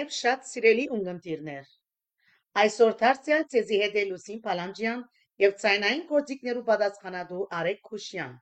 Բարև 0.00 0.12
շատ 0.16 0.46
սիրելի 0.48 0.84
ունգընտիրներ։ 0.96 1.66
Այսօր 2.60 2.94
դարձյալ 3.00 3.42
ցեզի 3.54 3.80
հետ 3.82 3.98
է 4.00 4.04
Լուսին 4.10 4.38
Պալանջյան 4.46 5.02
եւ 5.42 5.52
ցայնային 5.62 6.04
գործիքներու 6.12 6.62
պատասխանատու 6.68 7.40
Արեկ 7.58 7.82
Քուշյան։ 7.88 8.32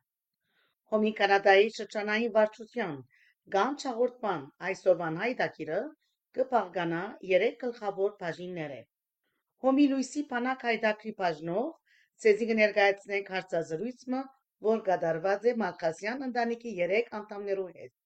Հոմի 0.93 1.13
Կանադայի 1.23 1.75
շրջանային 1.79 2.33
վարչության 2.39 2.95
գամ 3.57 3.77
չաղորդման 3.83 4.47
այսօրվան 4.71 5.21
հայտակիրը 5.25 5.83
կփաղկանա 6.39 7.03
3 7.35 7.61
գլխավոր 7.67 8.17
բաժիններ։ 8.23 8.81
Հոմի 9.67 9.91
Լուիսի 9.95 10.27
Պանակ 10.35 10.67
հայտակրի 10.71 11.17
բաժնով 11.23 11.71
ցեզի 12.27 12.53
կներկայացնենք 12.53 13.35
հարցազրույցը, 13.39 14.27
որ 14.73 14.85
կատարված 14.91 15.55
է 15.55 15.61
Մալխասյան 15.65 16.29
ընտանիքի 16.31 16.81
3 16.85 17.17
անդամներու 17.23 17.73
հետ 17.81 17.98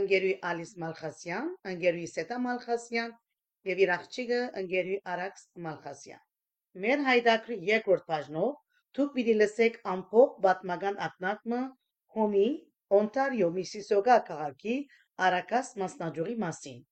ընկերուի 0.00 0.34
Ալիս 0.50 0.72
Մալխասյան, 0.82 1.50
ընկերուի 1.72 2.06
Սետա 2.12 2.38
Մալխասյան 2.46 3.12
եւ 3.70 3.82
իր 3.84 3.92
աղջիկը 3.96 4.40
ընկերուի 4.62 4.98
Արաքս 5.14 5.44
Մալխասյան։ 5.66 6.22
Մեր 6.84 7.04
հայդակրի 7.06 7.58
երկրորդ 7.70 8.06
բաժնով 8.12 8.50
դուք 8.96 9.14
պիտի 9.16 9.36
լսեք 9.40 9.78
ամփոփ 9.92 10.34
պատմական 10.46 10.98
ակնարկը 11.06 11.62
Հոմի 12.16 12.48
Օնտարիո 12.98 13.48
Միսիսոգա 13.56 14.18
քաղաքի 14.28 14.76
Արաքաս 15.26 15.72
մասնաճյուղի 15.82 16.36
մասին։ 16.42 16.82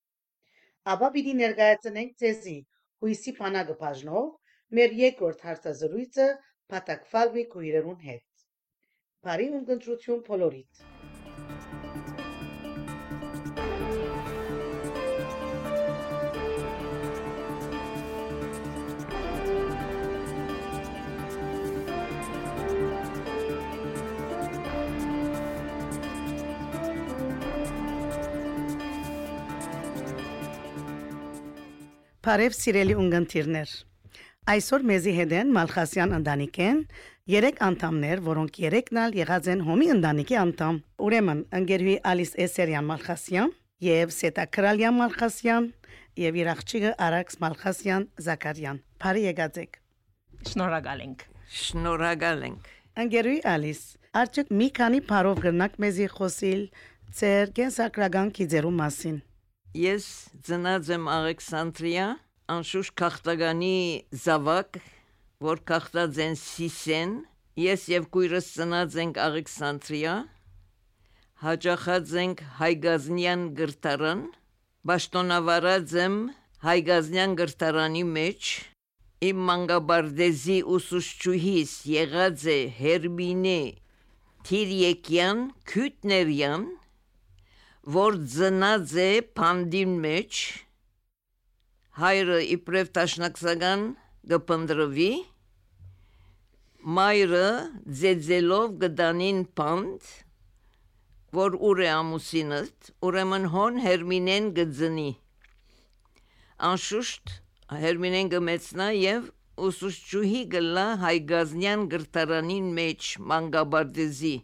Աբա 0.94 1.10
պիտի 1.16 1.34
ներկայացնենք 1.40 2.16
ցեզի 2.22 2.56
հույսի 3.04 3.34
բանակը 3.40 3.76
բաժնով 3.84 4.30
մեր 4.78 4.96
երկրորդ 5.00 5.44
հարցազրույցը 5.48 6.28
Փաթակվալվի 6.72 7.44
քույրերուն 7.54 8.00
հետ։ 8.08 8.46
Բարի 9.28 9.50
ունկնդրություն 9.60 10.24
բոլորիդ։ 10.30 12.03
Բարև 32.24 32.54
սիրելի 32.56 32.94
ունգընտիրներ։ 32.96 33.72
Այսօր 34.48 34.84
մեզի 34.88 35.12
հետ 35.12 35.32
են 35.36 35.50
Մալխասյան 35.52 36.12
ընտանիքեն 36.18 36.78
երեք 37.28 37.58
անդամներ, 37.66 38.22
որոնք 38.28 38.60
երեքն 38.62 39.00
ալ 39.02 39.16
եղած 39.18 39.50
են 39.52 39.64
Հոմի 39.66 39.88
ընտանիքի 39.94 40.38
անդամ։ 40.40 40.78
Ուրեմն 41.04 41.42
ընկերուի 41.58 41.96
Ալիս 42.12 42.32
Էսերյան 42.46 42.88
Մալխասյան 42.88 43.52
եւ 43.88 44.14
Սետա 44.16 44.46
Կրալյան 44.56 44.96
Մալխասյան 45.02 45.68
եւ 46.24 46.40
իր 46.40 46.50
աղջիկը 46.54 46.94
Արաքս 47.08 47.38
Մալխասյան 47.44 48.08
Զաքարյան։ 48.24 48.80
Բարի 49.04 49.26
եկածեք։ 49.28 49.78
Շնորհակալ 50.48 51.04
ենք։ 51.04 51.28
Շնորհակալ 51.60 52.48
ենք։ 52.48 52.72
Ընկերուի 53.04 53.44
Ալիս, 53.52 53.84
արդյոք 54.24 54.56
մի 54.64 54.72
քանի 54.80 55.04
բարով 55.12 55.44
գրնակ 55.44 55.78
մեզի 55.84 56.10
խոսիլ 56.16 56.66
ծեր 57.20 57.54
կենսակրական 57.60 58.34
քիզերու 58.40 58.76
մասին։ 58.80 59.22
Ես 59.74 60.04
ծնած 60.46 60.86
եմ 60.94 61.08
Ալեքսանդրիա, 61.10 62.02
անշուշտ 62.54 62.92
քաղաքտագանի 63.00 63.78
զավակ, 64.24 64.76
որ 65.42 65.62
քաղաքտած 65.70 66.20
են 66.22 66.36
Սիսեն, 66.38 67.14
ես 67.58 67.86
եւ 67.90 68.06
քույրս 68.14 68.50
ծնած 68.54 68.94
ենք 69.02 69.18
Ալեքսանդրիա, 69.24 70.12
հաջախած 71.42 72.14
ենք 72.22 72.44
Հայգազնյան 72.60 73.42
գրտարան, 73.58 74.22
Բաշտոնավարած 74.86 75.96
եմ 76.04 76.20
Հայգազնյան 76.68 77.36
գրտարանի 77.42 78.04
մեջ, 78.14 78.52
իմ 79.26 79.42
մանգաբարդեզի 79.50 80.60
ուսուցչուհիս 80.78 81.74
եղած 81.98 82.46
է 82.54 82.58
Հերմինե 82.78 83.58
Թիրյեկյան 84.46 85.44
Քյուտներյան 85.74 86.70
որ 87.84 88.14
ծնած 88.32 88.92
է 88.96 89.10
փանդին 89.36 89.90
մեջ 90.00 90.38
հայրը 92.00 92.38
իբրև 92.54 92.90
տաշնակցական 92.96 93.82
գպնդրվի 94.30 95.08
մայրը 96.98 97.50
ձեձելով 98.00 98.78
գդանին 98.84 99.42
փանդ 99.60 100.08
որ 101.40 101.58
ուր 101.70 101.84
է 101.84 101.90
ամուսինըտ 101.98 102.90
ուրեմն 103.10 103.46
հոն 103.56 103.78
հերմինեն 103.84 104.48
գծնի 104.60 105.06
անշուշտ 106.70 107.36
հերմինեն 107.84 108.32
գմեցնա 108.38 108.88
եւ 108.96 109.28
ուսուցչուհի 109.68 110.42
գլա 110.56 110.88
հայգազնյան 111.04 111.86
գրտարանին 111.92 112.74
մեջ 112.80 113.12
մանգաբարդեզի 113.34 114.34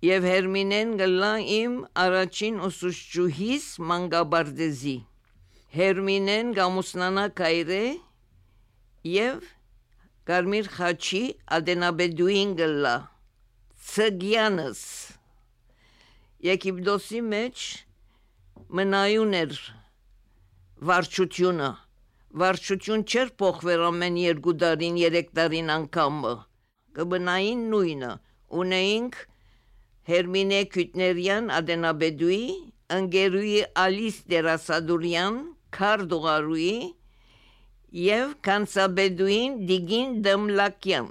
եւ 0.00 0.24
Հերմինեն 0.24 0.92
գլա 0.96 1.30
իմ 1.54 1.72
առաջին 2.02 2.60
ուսուցչուհիս 2.66 3.64
Մանգաբարդեզի 3.90 4.94
Հերմինեն 5.76 6.52
գամուսնանա 6.56 7.24
կայրե 7.40 7.82
եւ 9.12 9.50
Կարմիր 10.30 10.70
խաչի 10.76 11.20
ադենաբեդուին 11.58 12.54
գլա 12.62 12.94
Ցգյանս 13.90 14.82
Եգիպտոսի 16.48 17.20
մեջ 17.28 17.68
մնայուն 18.80 19.38
էր 19.42 19.56
վարչությունը 20.90 21.70
վարչություն 22.40 23.04
չէր 23.04 23.34
փոխվել 23.42 23.84
ամեն 23.90 24.16
երկու 24.22 24.54
տարին, 24.64 25.00
երեք 25.04 25.34
տարին 25.36 25.74
անգամ 25.76 26.22
կբնային 26.96 27.66
նույնը 27.74 28.12
ունեինք 28.60 29.20
Հերմինե 30.08 30.60
Քյուտներյան 30.72 31.50
Ադենաբեդուի, 31.58 32.44
ընկերուի 32.96 33.58
Ալիս 33.84 34.16
Դերասադուրյան, 34.32 35.36
Քարդուղարուի 35.76 36.76
եւ 38.04 38.32
Կանսաբեդուին 38.46 39.58
Դիգին 39.68 40.14
Դմլակյան 40.24 41.08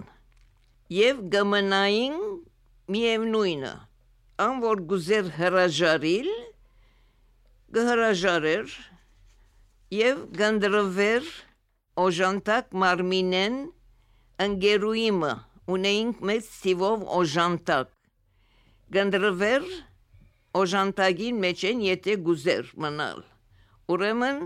եւ 0.96 1.18
գմնային 1.36 2.16
միևնույնը 2.96 3.74
ան 4.46 4.62
որ 4.64 4.82
գուզեր 4.92 5.30
հրաժարիլ 5.38 6.30
գհրաժարեր 7.78 8.74
եւ 10.00 10.24
գնդրվեր 10.40 11.30
օժանտակ 12.06 12.74
մարմինեն 12.84 13.62
ընկերուիմը 14.48 15.34
ունեինք 15.76 16.26
մեծ 16.32 16.52
թիվով 16.64 17.08
օժանտակ 17.20 17.96
գնդրվեր 18.96 19.66
օժանտագին 20.60 21.42
մեջ 21.44 21.64
են 21.70 21.82
եթե 21.86 22.14
գուզեր 22.28 22.70
մնալ 22.86 23.20
ուրեմն 23.96 24.40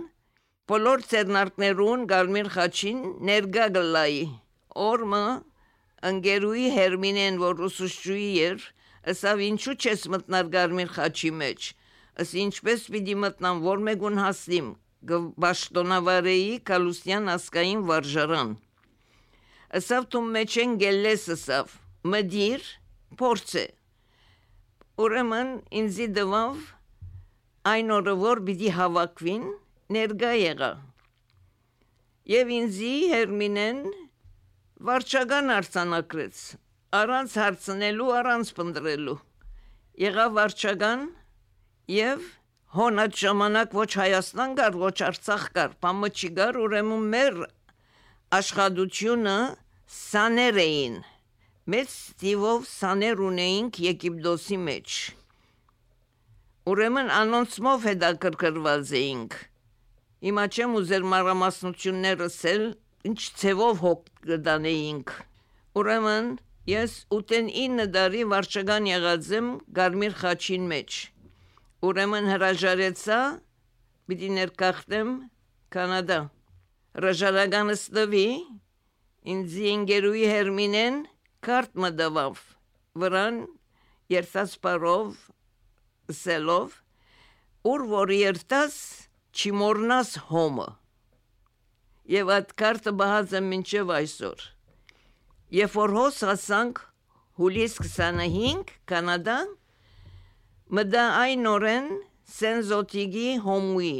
բոլոր 0.71 1.03
ցերնարկներուն 1.11 2.01
գարմիր 2.11 2.49
խաչին 2.55 2.99
ներգա 3.29 3.67
գլայի 3.77 4.23
օրմը 4.87 5.21
ընկերուի 6.09 6.65
հերմինեն 6.77 7.39
որ 7.43 7.63
ուսուցչուի 7.67 8.27
էր 8.47 8.65
ասավ 9.13 9.43
ինչու 9.47 9.75
չես 9.83 10.03
մտնել 10.15 10.49
գարմիր 10.57 10.91
խաչի 10.97 11.31
մեջ 11.43 11.67
ըս 12.23 12.33
ինչպես 12.43 12.83
պիտի 12.95 13.15
մտնամ 13.23 13.61
որ 13.67 13.85
մեգուն 13.87 14.19
հասնիմ 14.23 14.67
բաշտոնավարեի 15.45 16.51
կալուսյան 16.71 17.31
ասկային 17.37 17.85
վարժարան 17.91 18.51
ասավ 19.79 20.09
դու 20.15 20.23
մեջ 20.35 20.59
են 20.65 20.75
գելես 20.83 21.25
ասավ 21.37 21.73
մդիր 22.13 22.67
փորձե 23.23 23.65
Ուրեմն 25.01 25.47
ինձի 25.73 26.05
դվավ 26.13 26.57
այն 27.65 27.87
օրը 27.95 28.11
որ 28.19 28.39
պիտի 28.47 28.67
հավաքվին 28.75 29.45
ներգա 29.95 30.33
եղա 30.37 30.67
եւ 32.31 32.51
ինձի 32.57 32.91
հերմինեն 33.13 33.79
վարչական 34.89 35.49
արցանակրեց 35.55 36.41
առանց 36.99 37.37
հարցնելու 37.41 38.11
առանց 38.19 38.51
փնդրելու 38.59 39.15
եղավ 40.03 40.37
վարչական 40.37 41.07
եւ 41.95 42.27
հոնած 42.77 43.17
ժամանակ 43.23 43.73
ոչ 43.79 43.89
Հայաստան 44.03 44.53
կար 44.61 44.77
ոչ 44.83 44.95
Արցախ 45.09 45.47
կար 45.57 45.73
բամը 45.87 46.11
չի 46.13 46.29
կար 46.37 46.61
ուրեմն 46.67 47.09
մեր 47.15 47.41
աշխատությունը 48.41 49.35
սաներ 49.97 50.61
էին 50.67 51.01
Մեծ 51.63 51.91
ստիվով 51.91 52.63
սաներ 52.67 53.19
ունեինք 53.23 53.77
Եգիպտոսի 53.79 54.55
մեջ։ 54.63 54.95
Ուրեմն 56.71 57.11
անոնցմով 57.17 57.85
հետաքրքրված 57.87 58.91
էինք։ 58.99 59.37
Հիմա 60.27 60.43
չեմ 60.51 60.73
ուզեր 60.79 61.05
մարամասնությունները 61.13 62.27
սել, 62.35 62.65
ինչ 63.07 63.21
ցևով 63.39 63.79
հոգ 63.85 64.11
կդանեինք։ 64.27 65.13
Ուրեմն 65.79 66.27
ես 66.73 66.97
ուտեն 67.19 67.47
9 67.55 67.87
տարի 67.95 68.25
վարչական 68.33 68.91
եղած 68.91 69.31
եմ 69.39 69.49
Գարմիր 69.79 70.19
խաչին 70.19 70.67
մեջ։ 70.73 70.99
Ուրեմն 71.87 72.29
հրաժարեցա 72.33 73.21
պիտի 74.11 74.33
ներկախտեմ 74.41 75.15
Կանադա։ 75.77 76.19
Ռաժարականս 77.07 77.87
տվի 77.95 78.27
ինձ 79.31 79.59
ինգերուի 79.71 80.29
հերմինեն 80.35 81.03
կարտ 81.43 81.73
մդավավ 81.83 82.39
վրան 83.01 83.39
երթած 84.13 84.53
բարով 84.63 85.17
սելով 86.19 86.77
ուր 87.71 87.83
որ 87.89 88.13
երթած 88.15 88.77
չիմորնաս 89.33 90.13
հոմը 90.29 90.69
եւ 92.13 92.31
այդ 92.37 92.55
կարտը 92.63 92.95
բահած 93.01 93.35
եմ 93.39 93.51
մինչև 93.55 93.93
այսօր 93.97 94.47
երբ 95.57 95.77
որ 95.81 95.95
հոս 95.97 96.21
հասանք 96.29 96.81
հուլիս 97.41 97.77
25 97.81 98.73
կանադա 98.93 99.37
մտա 100.79 101.05
այն 101.19 101.53
օրեն 101.53 101.93
սենզոտիգի 102.39 103.29
հոմուի 103.45 103.95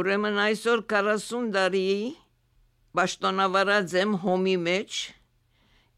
ուրեմն 0.00 0.44
այսօր 0.48 0.84
40 0.96 1.48
տարի 1.56 1.88
պաշտոնավարած 2.96 3.96
եմ 4.00 4.20
հոմի 4.24 4.60
մեջ 4.66 5.00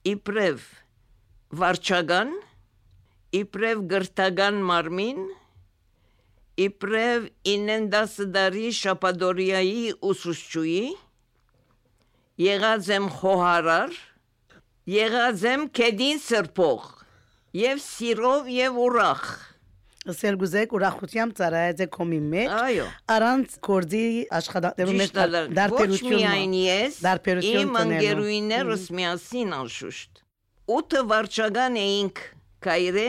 իբրև 0.02 0.62
վարչական 1.54 2.30
իբրև 3.38 3.82
գրթական 3.92 4.56
մարմին 4.66 5.20
իբրև 6.64 7.28
9-10 7.50 8.16
տարի 8.34 8.72
շապադորիայի 8.78 9.84
ուսուցչուի 10.10 10.80
եղած 12.46 12.90
եմ 12.96 13.06
խոհարար 13.20 13.94
եղած 14.96 15.46
եմ 15.52 15.64
կեդին 15.78 16.20
սրբող 16.26 16.90
եւ 17.62 17.86
սիրով 17.86 18.52
եւ 18.58 18.82
ուրախ 18.88 19.24
Ասել 20.02 20.36
գուզեք 20.40 20.72
ուրախությամբ 20.74 21.34
ծառայած 21.38 21.80
է 21.84 21.86
կոմի 21.94 22.20
մեջ 22.32 22.54
Այո։ 22.58 22.86
առանց 23.14 23.52
կորձի 23.66 24.06
աշխատանքներում 24.38 24.96
մեջ 25.02 25.12
է, 25.22 25.66
ոչ 25.72 25.98
միայն 26.10 26.56
ես, 26.58 26.96
դարբերություն 27.06 27.60
իմ 27.62 27.76
ընկերուիներս 27.82 28.86
միասին 28.98 29.52
անշուշտ։ 29.62 30.22
Ութը 30.76 31.02
վարչական 31.12 31.78
էինք 31.82 32.22
կայրե, 32.66 33.06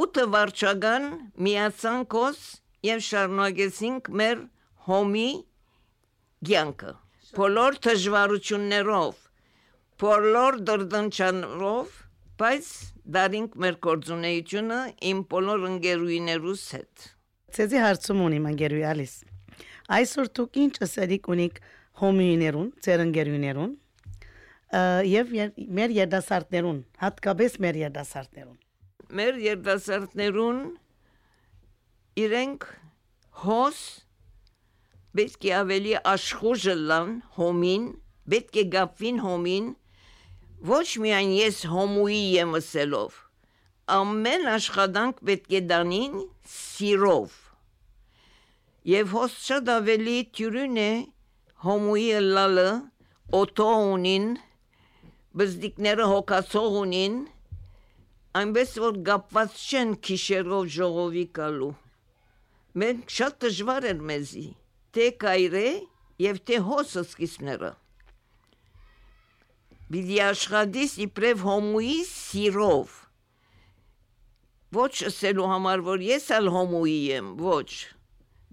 ութը 0.00 0.26
վարչական 0.34 1.08
միացանքոս 1.48 2.42
եւ 2.90 3.02
շարունակեցինք 3.08 4.12
մեր 4.20 4.44
հոմի 4.90 5.30
ցանկը։ 6.50 6.92
Բոլոր 7.36 7.76
դժվարություններով, 7.86 9.18
բոլոր 10.02 10.56
դրդնչանով, 10.68 11.98
բայց 12.40 12.68
դարինք 13.16 13.56
մեր 13.60 13.76
կորձունեությունը 13.84 14.78
իմ 15.10 15.18
բոլոր 15.32 15.64
ընկերուիներուս 15.70 16.62
հետ։ 16.76 17.04
Ցեզի 17.56 17.80
հարցում 17.84 18.20
ունիմ 18.26 18.46
ընկերուի 18.50 18.84
Ալիս։ 18.90 19.14
Այսօր 19.96 20.30
դուք 20.38 20.58
ինչ 20.64 20.74
ասելիք 20.86 21.30
ունիք 21.34 21.56
հոմիներուն, 22.00 22.68
ծեր 22.86 23.02
ընկերուներուն, 23.04 23.72
եւ 25.10 25.32
եր- 25.44 25.56
մեր 25.80 25.94
երդասարտներուն, 25.96 26.78
հատկապես 27.02 27.56
մեր 27.64 27.78
երդասարտներուն։ 27.80 28.58
մեր 29.20 29.40
երդասարտներուն 29.44 30.60
իրենք 32.24 32.66
հոս 33.44 33.80
պետք 35.18 35.46
է 35.50 35.52
ավելի 35.60 35.94
աշխուժը 36.14 36.76
լան 36.90 37.10
հոմին, 37.40 37.84
պետք 38.30 38.60
է 38.62 38.64
գապվին 38.76 39.18
հոմին, 39.26 39.66
ոչ 40.60 41.00
միայն 41.00 41.30
ես 41.32 41.58
հոմուի 41.72 42.20
եմ 42.36 42.50
ասելով, 42.58 43.14
ամեն 43.96 44.42
աշխատանք 44.54 45.22
պետք 45.24 45.54
է 45.56 45.60
դանին 45.70 46.18
սիրով։ 46.54 47.38
Եվ 48.90 49.14
հոս 49.16 49.38
շատ 49.46 49.72
ավելի 49.76 50.18
թյուրին 50.36 50.76
է 50.84 50.92
հոմուի 51.64 52.06
լալը, 52.36 52.68
օտո 53.40 53.70
ունին, 53.96 54.28
բզդիկները 55.40 56.12
հոգացող 56.12 56.78
ունին, 56.84 57.18
այնպես 58.40 58.78
որ 58.84 59.02
գապված 59.08 59.60
չեն 59.64 59.98
քիշերով 60.04 60.72
ժողովի 60.76 61.26
կալու։ 61.40 61.74
Մենք 62.84 63.14
շատ 63.16 63.44
դժվար 63.46 63.92
էր 63.94 64.08
մեզի, 64.12 64.48
թե 64.92 65.12
կայրե 65.24 65.68
եւ 66.28 66.44
թե 66.44 66.64
հոսը 66.68 67.08
սկիզբները։ 67.08 67.72
Բիդի 69.90 70.18
աշխատիս 70.22 70.92
իբրև 71.02 71.40
հոմուի 71.42 71.94
սիրով։ 72.06 72.92
Ոչ 74.76 74.92
ասելու 75.08 75.48
համար, 75.50 75.80
որ 75.88 76.04
ես 76.06 76.26
ալ 76.36 76.50
հոմուի 76.54 76.94
եմ, 77.16 77.32
ոչ։ 77.42 77.70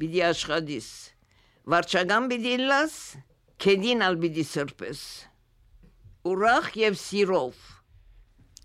Բիդի 0.01 0.24
աշխատիս։ 0.31 0.88
Վարչական 1.74 2.30
բիդի 2.31 2.56
լաս, 2.63 2.95
կեդին 3.62 4.01
ալ 4.07 4.18
բիդի 4.24 4.45
սրպես։ 4.50 5.04
Ուրախ 6.34 6.72
եւ 6.81 6.98
սիրով։ 7.04 7.62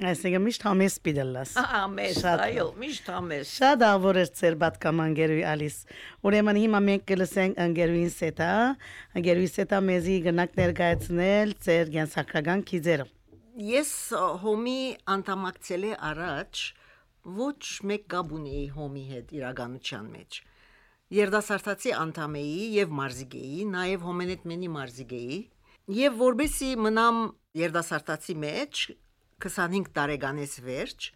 Այսինքն 0.03 0.43
միշտ 0.43 0.65
համես 0.67 0.95
պիտելլաս։ 1.07 1.51
Ամես, 1.63 2.17
այո, 2.33 2.65
միշտ 2.83 3.09
ամես։ 3.15 3.51
Շատ 3.59 3.83
ավոր 3.87 4.17
է 4.19 4.25
ծեր 4.39 4.57
պատկամ 4.63 5.03
անգերուի 5.05 5.43
Ալիս։ 5.53 5.77
Ուրեմն 6.27 6.59
հիմա 6.59 6.81
մենք 6.87 7.05
կլսենք 7.11 7.61
անգերուին 7.63 8.11
սետա, 8.15 8.49
անգերուի 9.21 9.51
սետա 9.53 9.81
մեզի 9.87 10.17
գնանք 10.27 10.57
ներկայացնել 10.59 11.55
ծեր 11.67 11.93
գենսակրական 11.95 12.65
քիզերը։ 12.73 13.07
Ես 13.69 13.93
հոմի 14.43 14.81
անդամակցել 15.15 15.87
է 15.87 15.93
առաջ 16.11 16.65
ոչ 17.39 17.63
մեկ 17.93 18.09
գաբ 18.17 18.35
ունեի 18.41 18.65
հոմի 18.75 19.05
հետ 19.13 19.37
իրականության 19.39 20.11
մեջ։ 20.17 20.41
Երդասարտացի 21.13 21.95
անդամ 22.03 22.37
էի 22.41 22.67
եւ 22.81 22.97
մարզիգեի, 22.99 23.65
նաեւ 23.71 24.07
հոմենետմենի 24.09 24.73
մարզիգեի, 24.81 25.39
եւ 26.03 26.19
որբեսի 26.23 26.71
մնամ 26.87 27.19
երդասարտացի 27.63 28.37
մեջ 28.43 28.85
25 29.43 29.91
տարեկանից 29.97 30.55
վերջ, 30.67 31.09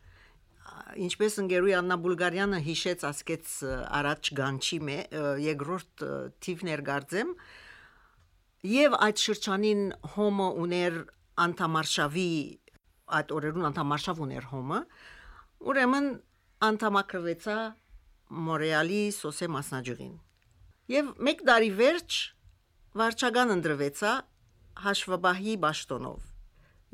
ինչպես 1.07 1.39
ընկերուի 1.43 1.75
Աննա 1.81 1.97
Բուլգարյանը 2.05 2.59
հիշեց 2.67 3.05
ասկեց 3.11 3.53
առաջ 4.01 4.31
գանչի 4.41 4.79
մե 4.89 4.99
երկրորդ 5.47 6.05
թիվ 6.47 6.67
ներգարձեմ, 6.71 7.33
Եվ 8.67 8.95
այդ 9.05 9.21
շրջանին 9.23 9.83
հոմը 10.17 10.47
ուներ 10.63 10.95
անտամարշավի 11.45 12.31
այդ 13.19 13.35
օրերուն 13.37 13.67
անտամարշավ 13.69 14.23
ուներ 14.25 14.47
հոմը 14.53 14.79
ուրեմն 15.71 16.09
անտամակրվեցա 16.69 17.57
Մորեալի 18.47 19.03
սոսե 19.19 19.49
մասնաճյուղին 19.57 20.15
եւ 20.97 21.13
մեկ 21.29 21.45
տարի 21.51 21.71
վերջ 21.83 22.19
վարչական 23.03 23.55
ընտրվեցա 23.57 24.15
հաշվաբահի 24.87 25.55
ճշտոնով 25.67 26.36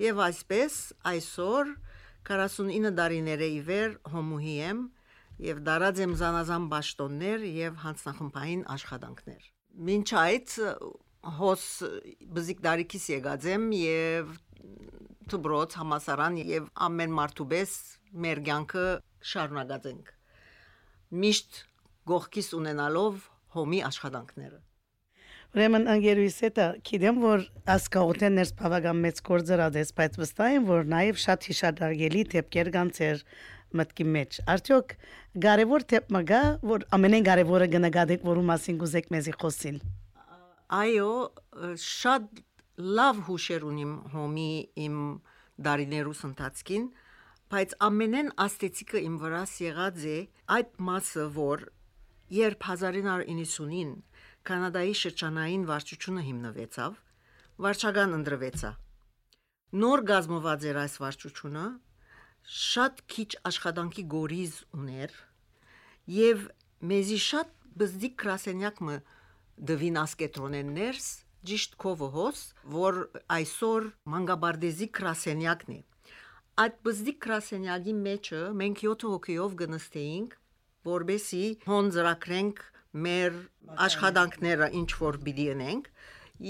եւ 0.00 0.20
այսպես 0.26 0.76
այսօր 1.12 1.72
49 2.28 2.92
տարիներ 2.98 3.42
ի 3.48 3.62
վեր 3.68 3.96
հոմուհի 4.12 4.54
եմ 4.68 4.82
եւ 5.42 5.62
դարած 5.66 6.00
եմ 6.04 6.12
զանազան 6.20 6.68
ճշտոններ 6.72 7.46
եւ 7.48 7.80
հանձնախմբային 7.82 8.62
աշխատանքներ 8.76 9.48
Մինչ 9.88 10.08
այդ 10.22 10.56
հոս 11.38 11.66
բզիկ 12.36 12.62
դարիքիս 12.66 13.04
եկած 13.12 13.46
եմ 13.52 13.68
եւ 13.78 14.32
դբրոց 15.32 15.76
համասարան 15.80 16.38
եւ 16.42 16.66
ամեն 16.86 17.14
մարդուբես 17.18 17.74
մեր 18.24 18.42
ցանկը 18.48 18.86
շարունակած 19.32 19.88
ենք 19.92 20.12
միշտ 21.22 21.62
գողքիս 22.12 22.48
ունենալով 22.58 23.24
հոմի 23.56 23.80
աշխատանքները 23.88 24.60
Ուրեմն 25.52 25.88
անգերուի 25.92 26.28
սետա 26.32 26.66
գիտեմ 26.88 27.18
որ 27.22 27.42
ասկաուտեն 27.74 28.38
ներս 28.40 28.52
բավական 28.56 29.00
մեծ 29.04 29.18
կորձրադես, 29.28 29.90
բայց 29.98 30.14
վստահ 30.22 30.54
եմ 30.56 30.68
որ 30.70 30.86
նաև 30.92 31.18
շատ 31.22 31.48
հիշադարձելի 31.50 32.22
դեպքեր 32.32 32.70
կան 32.76 32.92
ծեր 32.98 33.24
մտքի 33.80 34.06
մեջ։ 34.16 34.38
Արդյոք 34.54 34.94
կարևոր 35.44 35.84
դեպք 35.92 36.14
մգա, 36.16 36.40
որ 36.72 36.86
ամենեն 36.96 37.26
կարևորը 37.28 37.68
գնահատեք, 37.76 38.24
որու 38.32 38.46
մասին 38.52 38.80
գուզեք 38.80 39.12
մեզի 39.12 39.36
խոսիլ։ 39.42 39.78
այո 40.72 41.12
շատ 41.84 42.42
լավ 42.96 43.18
հուշեր 43.28 43.64
ունիմ 43.68 43.92
հոմի 44.14 44.50
իմ 44.86 44.98
դարիներուս 45.66 46.22
ընթացքին 46.28 46.86
բայց 47.52 47.74
ամենեն 47.88 48.30
աստեցիկը 48.46 49.02
իմ 49.08 49.18
վրաս 49.20 49.52
եղած 49.66 50.06
է 50.08 50.16
այդ 50.56 50.70
մասը 50.88 51.26
որ 51.36 51.66
երբ 52.32 52.64
1990-ին 52.68 53.90
կանադայի 54.48 54.94
շրջանային 55.00 55.64
վարչությունը 55.70 56.22
հիմնվեցավ 56.28 56.96
վարչական 57.66 58.16
ընտրվեցա 58.18 58.70
նոր 59.82 60.04
գազմված 60.12 60.64
էր 60.72 60.78
այս 60.82 60.94
վարչությունը 61.02 61.66
շատ 62.62 63.02
քիչ 63.14 63.28
աշխատանքի 63.52 64.04
գորիզ 64.14 64.56
ուներ 64.78 65.14
եւ 66.16 66.42
մեզի 66.92 67.18
շատ 67.26 67.54
բզդիկ 67.82 68.16
գրասենյակ 68.22 68.82
մը 68.88 68.96
դվին 69.70 70.00
ասկետրոնեն 70.02 70.74
ներս 70.80 71.06
ճիշտ 71.52 71.78
կովոհոս 71.84 72.42
որ 72.74 73.00
այսօր 73.36 73.88
մանգաբարդեզի 74.14 74.88
գրասենյակն 74.98 75.74
է 75.76 75.80
այդ 76.62 76.76
բզդիկ 76.86 77.18
գրասենյակի 77.26 77.94
մեջը 78.02 78.42
մենք 78.62 78.82
7 78.84 79.08
հոգիով 79.12 79.56
գնստեինք 79.62 80.36
որբեսի 80.88 81.44
հոն 81.70 81.90
ծրակրենք 81.96 82.62
մեր 82.92 83.38
աշխատանքները 83.86 84.68
ինչ 84.82 84.90
որ 85.00 85.18
պիտի 85.26 85.46
ունենք 85.54 85.88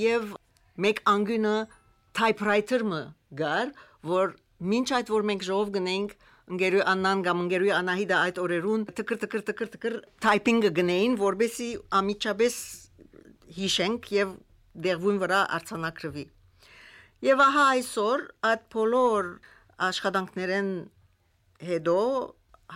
եւ 0.02 0.34
մեկ 0.87 1.00
անգյունը 1.12 1.56
typewriter-ը 2.18 3.00
գար, 3.40 3.72
որ 4.12 4.34
մինչ 4.72 4.88
այդ 4.99 5.12
որ 5.12 5.26
մենք 5.30 5.46
ժողով 5.49 5.72
գնենք 5.76 6.14
ընկերուի 6.52 6.84
Աննան 6.92 7.22
կամ 7.26 7.42
ընկերուի 7.44 7.72
Անահիդը 7.78 8.16
այդ 8.18 8.38
օրերուն 8.42 8.84
տկր 8.99 9.20
տկր 9.22 9.44
տկր 9.49 9.70
տկր 9.75 9.96
typing-ը 10.26 10.70
գնային, 10.78 11.14
որբեսի 11.22 11.68
ամիջապես 11.99 12.56
հիշենք 13.58 14.11
եւ 14.16 14.34
դեղվուն 14.87 15.20
վրա 15.22 15.40
արցանակրվի։ 15.58 16.25
Եվ 17.22 17.42
ահա 17.46 17.64
այսօր 17.72 18.22
այդ 18.50 18.62
բոլոր 18.75 19.28
աշխատանքներեն 19.88 20.70
հետո 21.68 21.99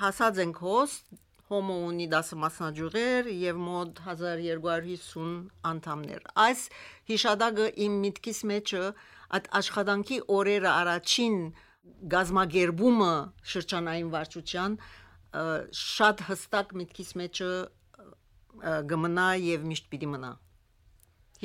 հասած 0.02 0.42
ենք 0.46 0.60
հոստ 0.66 1.16
հոմո 1.50 1.74
ունի 1.88 2.06
10 2.12 2.32
մասնաճյուղեր 2.42 3.28
եւ 3.40 3.58
մոտ 3.62 4.00
1250 4.06 5.34
անդամներ։ 5.70 6.24
Այս 6.46 6.62
հիշադակը 7.10 7.66
իմ 7.86 7.98
միտքիս 8.06 8.40
մեջը 8.50 8.82
այդ 9.38 9.46
աշխատանքի 9.60 10.18
օրերը 10.38 10.72
առաջին 10.72 11.36
գազմագերբումը 12.16 13.12
շրջանային 13.52 14.10
վարչության 14.16 14.74
շատ 15.82 16.24
հստակ 16.30 16.74
միտքիս 16.80 17.14
մեջը 17.22 17.52
գմնա 18.90 19.28
եւ 19.44 19.70
միշտ 19.70 19.88
պիտի 19.92 20.10
մնա 20.16 20.32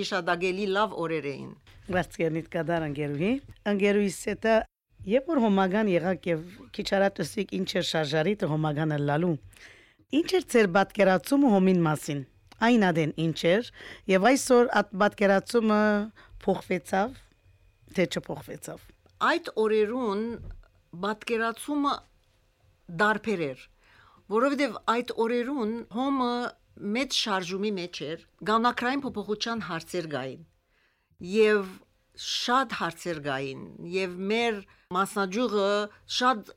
հիշադակելի 0.02 0.66
լավ 0.78 0.94
օրեր 1.04 1.26
էին 1.32 1.50
Վարդգերնիտ 1.92 2.52
կդար 2.54 2.86
անգերուհի 2.88 3.32
անգերուհիս 3.72 4.20
հետը 4.32 4.54
Երբ 5.02 5.30
որ 5.32 5.40
հոմագան 5.42 5.88
եղակ 5.90 6.28
եւ 6.30 6.42
քիչ 6.78 6.88
արատուսիկ 6.94 7.54
ինչ 7.58 7.70
էր 7.80 7.86
շարժարի 7.90 8.34
տ 8.42 8.50
հոմագանը 8.52 9.00
լալու 9.02 9.32
Ինչ 10.12 10.30
էր 10.38 10.46
ծեր 10.52 10.68
պատկերացումը 10.76 11.50
հոմին 11.56 11.84
մասին? 11.88 12.22
Այն 12.62 12.88
ադեն 12.92 13.12
ինչ 13.26 13.40
էր 13.52 13.68
եւ 14.12 14.26
այսօր 14.32 14.72
այդ 14.80 14.90
պատկերացումը 15.02 15.82
փոխվեցավ 16.46 17.14
թե 17.96 18.08
չփոխվեցավ? 18.12 18.80
Այդ 19.32 19.52
օրերուն 19.64 20.26
պատկերացումը 21.06 21.94
դարբեր 23.02 23.46
էր 23.48 23.64
որովհետեւ 24.32 24.76
այդ 24.92 25.14
օրերուն 25.22 25.72
հոմը 25.96 26.34
մեծ 26.96 27.18
շարժումի 27.22 27.72
մեջ 27.78 28.02
էր 28.08 28.22
գանակրային 28.50 29.02
փոփոխության 29.06 29.64
հարցեր 29.68 30.08
գային 30.14 30.46
եւ 31.32 31.72
շատ 32.28 32.76
հարցեր 32.80 33.20
գային 33.28 33.66
եւ 33.96 34.16
մեր 34.32 34.62
մասնաճյուղը 34.98 35.68
շատ 36.20 36.54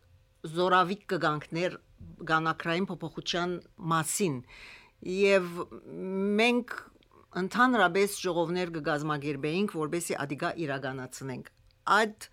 զորավիկ 0.54 1.04
կգանքներ 1.14 1.76
գանակրային 2.30 2.88
փոփոխության 2.90 3.54
մասին 3.94 4.36
եւ 5.14 5.48
մենք 6.40 6.76
ընդհանրապես 7.44 8.18
ժողովներ 8.24 8.72
կգազմագերբեինք 8.78 9.74
որբեսի 9.78 10.18
ադիգա 10.24 10.50
իրականացնենք 10.64 11.50
այդ 11.98 12.28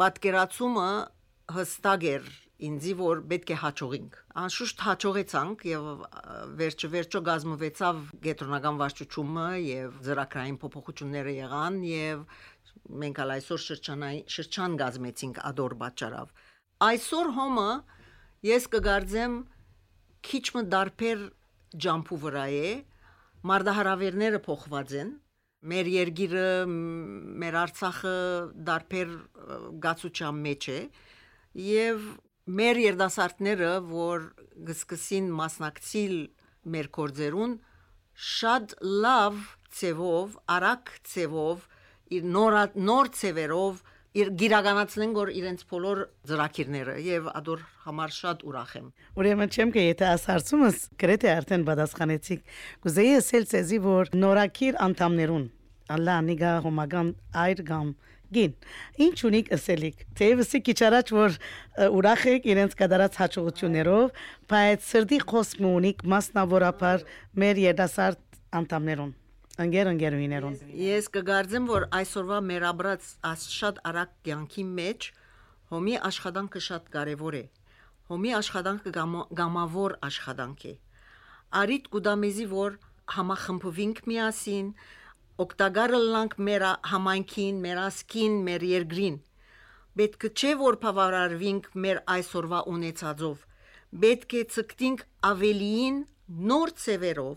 պատկերացումը 0.00 0.88
հստակ 1.54 2.06
էր 2.14 2.32
ինձի 2.64 2.92
որ 2.98 3.20
պետք 3.30 3.50
է 3.50 3.56
հաջողենք 3.60 4.16
անշուշտ 4.40 4.82
հաջողեցանք 4.86 5.64
եւ 5.68 5.86
վերջը 6.60 6.90
վերջո 6.94 7.20
գազմվեցավ 7.28 8.00
գետրոնական 8.26 8.78
վարչությունը 8.80 9.46
եւ 9.64 9.98
ծրագրային 10.06 10.58
փոփոխությունները 10.64 11.34
եղան 11.34 11.78
եւ 11.90 12.22
մենք 13.04 13.20
ալ 13.24 13.34
այսօր 13.34 13.62
շրջանային 13.64 14.30
շրջան 14.36 14.78
գազմեցինք 14.84 15.42
ադոր 15.50 15.76
բաճարավ 15.82 16.32
այսօր 16.88 17.30
հոմը 17.38 17.68
ես 18.44 18.68
կգարձեմ 18.74 19.36
քիչ 20.24 20.44
մը 20.56 20.62
դարբեր 20.74 21.22
ջամփու 21.84 22.18
վրա 22.24 22.44
է 22.54 22.72
մարդահրավերները 23.50 24.40
փոխված 24.44 24.94
են 25.00 25.14
մեր 25.72 25.88
երգիրը 25.94 26.48
մեր 27.40 27.56
Արցախը 27.62 28.16
դարբեր 28.68 29.14
գացության 29.84 30.40
մեջ 30.44 30.68
է 30.74 30.78
եւ 31.64 32.06
մեր 32.44 32.80
երդասարտները, 32.82 33.70
որ 33.88 34.24
գսկսին 34.68 35.30
մասնակցիլ 35.38 36.16
մեր 36.74 36.88
կորձերուն, 36.98 37.54
շատ 38.14 38.74
լավ 39.04 39.38
ցևով, 39.78 40.36
արագ 40.56 40.92
ցևով, 41.14 41.64
նոր 42.34 42.58
նոր 42.76 43.10
ցևերով 43.16 43.80
իր 44.14 44.28
գիրականացնեն 44.38 45.12
որ 45.16 45.30
իրենց 45.34 45.62
բոլոր 45.70 46.00
ծրակիրները 46.30 46.92
եւ 47.02 47.24
ադոր 47.40 47.62
համար 47.82 48.12
շատ 48.14 48.44
ուրախ 48.46 48.74
եմ 48.78 48.86
Ուրեմն 49.18 49.50
չեմ 49.50 49.72
կե 49.74 49.84
եթե 49.88 50.06
ասարցումս 50.12 50.78
գրեթե 51.02 51.30
արդեն 51.34 51.64
պատասխանեցիք 51.66 52.44
կուզեի 52.86 53.14
ասել 53.18 53.48
ցեզի 53.50 53.80
որ 53.88 54.12
նորակիր 54.14 54.78
անդամներուն 54.86 55.48
Allah 55.94 56.20
նիգա 56.28 56.52
հոմագան 56.68 57.10
այր 57.42 57.64
գամ 57.74 57.90
գին 58.34 58.54
ինչ 59.08 59.18
ունիք 59.28 59.50
ասելիք 59.58 60.06
թեևս 60.20 60.54
քիչ 60.68 60.78
առաջ 60.88 61.12
որ 61.18 61.36
ուրախ 61.98 62.24
եք 62.34 62.48
իրենց 62.54 62.78
կդարած 62.80 63.18
հաջողություններով 63.24 64.22
բայց 64.54 64.88
սրդի 64.94 65.20
խոսք 65.34 65.66
ունիք 65.74 66.06
մասնավորապես 66.14 67.06
մեր 67.42 67.62
երդասարտ 67.66 68.24
անդամներուն 68.62 69.12
Անգեր 69.62 69.90
անգերուիներուն 69.92 70.56
Ես 70.82 71.10
կգարձեմ 71.14 71.68
որ 71.70 71.84
այսօրվա 72.00 72.38
մեր 72.48 72.64
աբրած 72.70 73.10
շատ 73.54 73.76
արագ 73.90 74.16
կյանքի 74.26 74.64
մեջ 74.78 75.06
հոմի 75.74 75.94
աշխատանքը 76.08 76.62
շատ 76.68 76.88
կարևոր 76.96 77.36
է 77.38 77.44
հոմի 78.10 78.34
աշխատանքը 78.40 78.94
գամավոր 79.38 79.94
աշխատանք 80.08 80.66
է 80.70 80.74
արիտ 81.60 81.88
գուդամեզի 81.94 82.46
որ 82.50 82.76
համախմբվինք 83.14 84.02
միասին 84.10 84.74
օկտագարը 85.44 85.98
լանք 86.14 86.34
մեր 86.46 86.64
համայնքին, 86.90 87.56
մեր 87.62 87.78
ասկին, 87.84 88.34
մեր 88.48 88.64
երկրին։ 88.70 89.16
Պետք 89.98 90.26
չէ 90.30 90.52
որ 90.60 90.76
բավարարվենք 90.84 91.66
մեր 91.84 92.00
այսօրվա 92.14 92.60
ունեցածով։ 92.74 93.40
Պետք 94.04 94.36
է 94.38 94.42
ցկտինք 94.54 95.02
ավելիին 95.30 95.98
նոր 96.50 96.72
ծևերով, 96.84 97.34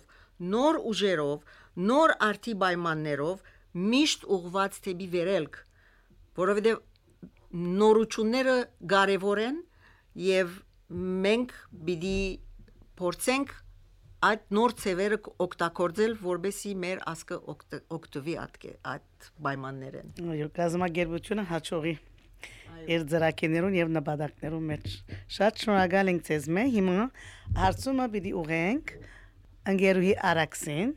նոր 0.53 0.79
ուժերով, 0.91 1.57
նոր 1.77 2.13
արտի 2.27 2.55
պայմաններով 2.63 3.45
միշտ 3.93 4.25
ուղված 4.37 4.79
թեպի 4.87 5.07
վերելք, 5.13 5.59
որովհետև 6.41 6.81
նորությունները 7.77 8.57
կարևոր 8.93 9.41
են 9.45 9.61
եւ 10.27 10.57
մենք 11.27 11.55
պիտի 11.87 12.19
փորձենք 12.97 13.55
այդ 14.27 14.45
նոր 14.57 14.73
ծևերը 14.81 15.17
օգտագործել, 15.45 16.13
որբեսի 16.25 16.71
մեր 16.83 17.01
ասկը 17.11 17.37
օգտվի 17.97 18.35
այդ 18.41 19.27
պայմաններեն։ 19.45 20.13
Այո, 20.33 20.47
գազամագերբությունը 20.57 21.45
հաջողի 21.51 21.93
իր 22.87 23.03
ծրակերներուն 23.11 23.75
եւ 23.77 23.91
նպատակներուն 23.97 24.65
մեջ։ 24.71 24.95
Շատ 25.37 25.61
շնորհակալ 25.63 26.11
ենք 26.13 26.25
ձեզ 26.27 26.47
մե։ 26.57 26.63
Հիմա 26.77 27.05
հարցումը 27.57 28.07
պիտի 28.15 28.33
ուղենք 28.41 28.93
ընկերուհի 29.73 30.13
Արաքսին։ 30.31 30.93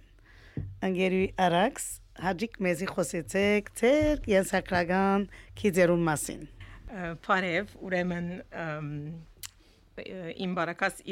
Ընկերուհի 0.87 1.29
Արաքս, 1.47 1.89
հաջիկ 2.25 2.61
մեզի 2.67 2.89
խոսեցեք 2.91 3.73
ձեր 3.81 4.23
յենսակրական 4.31 5.27
քիզերուն 5.61 6.07
մասին։ 6.11 6.47
Բարև, 7.27 7.75
ուրեմն 7.87 8.31
իմ 10.01 10.55
բարակաս 10.57 11.03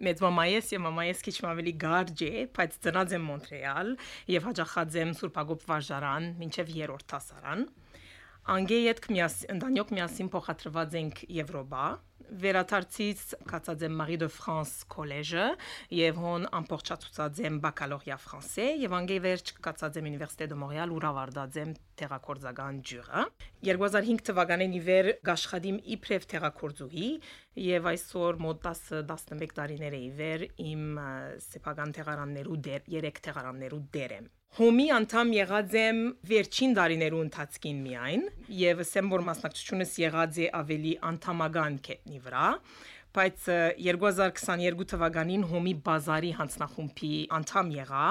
մեծ 0.00 0.22
մամայես 0.24 0.72
եւ 0.74 0.82
մամայես 0.86 1.22
քիչ 1.26 1.36
ավելի 1.50 1.74
գարջ 1.84 2.22
է, 2.26 2.32
բայց 2.56 2.76
ծնած 2.86 3.14
եմ 3.16 3.26
Մոնտրեալ 3.30 3.92
եւ 4.34 4.48
հաջախած 4.48 4.98
եմ 5.00 5.12
Սուրբ 5.20 5.40
Ագոպ 5.42 5.66
վարժարան, 5.70 6.28
մինչեւ 6.40 6.72
երրորդ 6.80 7.16
հասարան։ 7.16 7.64
Անգե 8.48 8.76
յետք 8.80 9.06
միաս 9.12 9.34
ընդանյոք 9.52 9.90
միասին 9.96 10.28
փոխադրված 10.32 10.94
ենք 11.00 11.18
Եվրոպա, 11.28 11.88
վերաթարցից 12.40 13.22
կացած 13.50 13.82
եմ 13.84 13.96
Marie 14.00 14.18
de 14.20 14.28
France 14.32 14.86
քոլեջը 14.94 15.44
եւ 15.98 16.20
հոն 16.22 16.46
ամբողջացուցած 16.60 17.40
եմ 17.44 17.58
բակալորիա 17.64 18.16
ֆրանսե 18.24 18.66
եւ 18.84 18.96
անգե 19.00 19.18
վերջ 19.26 19.52
կացած 19.66 20.00
եմ 20.00 20.08
Ունիվերսիտե 20.10 20.48
դե 20.52 20.58
Մոնրեալ 20.62 20.94
ու 20.94 21.02
ռավարդած 21.04 21.60
եմ 21.64 21.74
թերակորձական 22.00 22.80
ջուրը 22.90 23.24
2005 23.70 24.26
թվականին 24.30 24.76
իվեր 24.80 25.12
գաշխադիմ 25.30 25.80
իբրև 25.98 26.28
թերակորձուհի 26.34 27.08
եւ 27.66 27.88
այսօր 27.94 28.42
մոտ 28.46 28.66
10-11 28.70 29.56
տարիներ 29.60 30.00
է 30.00 30.04
իվեր 30.10 30.46
իմ 30.70 30.84
սեփական 31.50 31.96
թեղարաններու 31.98 32.60
դեր 32.70 32.92
3 33.00 33.24
թեղարաններու 33.26 33.86
դեր 33.98 34.20
եմ 34.20 34.30
Հոմի 34.58 34.84
անդամ 34.90 35.28
եղած 35.30 35.74
եմ 35.78 35.98
վերջին 36.26 36.72
տարիներու 36.74 37.20
ընթացքին 37.24 37.82
միայն 37.84 38.24
եւ 38.60 38.80
ասեմ 38.82 39.12
որ 39.12 39.22
մասնակցությունս 39.28 39.92
եղած 40.02 40.40
է 40.42 40.48
ավելի 40.60 40.94
անդամական 41.10 41.76
կետնի 41.86 42.18
վրա 42.24 42.48
բայց 43.18 43.46
2022 43.84 44.88
թվականին 44.94 45.46
հոմի 45.52 45.76
բազարի 45.86 46.32
հանձնախումբի 46.40 47.12
անդամ 47.38 47.72
եղա 47.76 48.08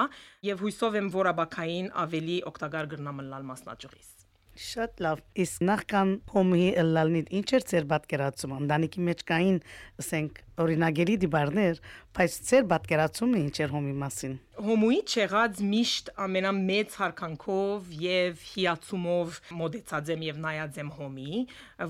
եւ 0.48 0.64
հույսով 0.64 0.98
եմ 1.02 1.12
որ 1.20 1.30
աբակային 1.34 1.92
ավելի 2.06 2.40
օգտակար 2.54 2.90
գրնամլալ 2.96 3.46
մասնաճյուղից 3.52 4.19
Շատ 4.60 4.98
լավ։ 5.00 5.20
Իսկ 5.40 5.62
նախքան 5.64 6.10
հոմի 6.34 6.64
ըլլալնիդ 6.82 7.30
ինչ 7.38 7.46
էր 7.56 7.64
ծեր 7.70 7.84
պատկերացումը։ 7.92 8.58
Ընտանիքի 8.60 9.04
մեջ 9.06 9.22
կային, 9.30 9.56
ասենք, 10.02 10.40
օրինագերի 10.64 11.14
դիբարներ, 11.22 11.80
բայց 12.18 12.36
ծեր 12.50 12.66
պատկերացումը 12.72 13.40
ինչ 13.40 13.54
էր 13.64 13.72
հոմի 13.76 13.94
մասին։ 14.02 14.34
Հոմուի 14.66 14.98
չեղած 15.14 15.62
միշտ 15.70 16.12
ամենամեծ 16.26 16.98
հարկանքով 17.00 17.90
եւ 18.04 18.44
հիացումով 18.50 19.40
մոդեցած 19.62 20.12
եմ 20.14 20.24
եւ 20.28 20.40
նայած 20.44 20.80
եմ 20.84 20.94
հոմի, 21.00 21.42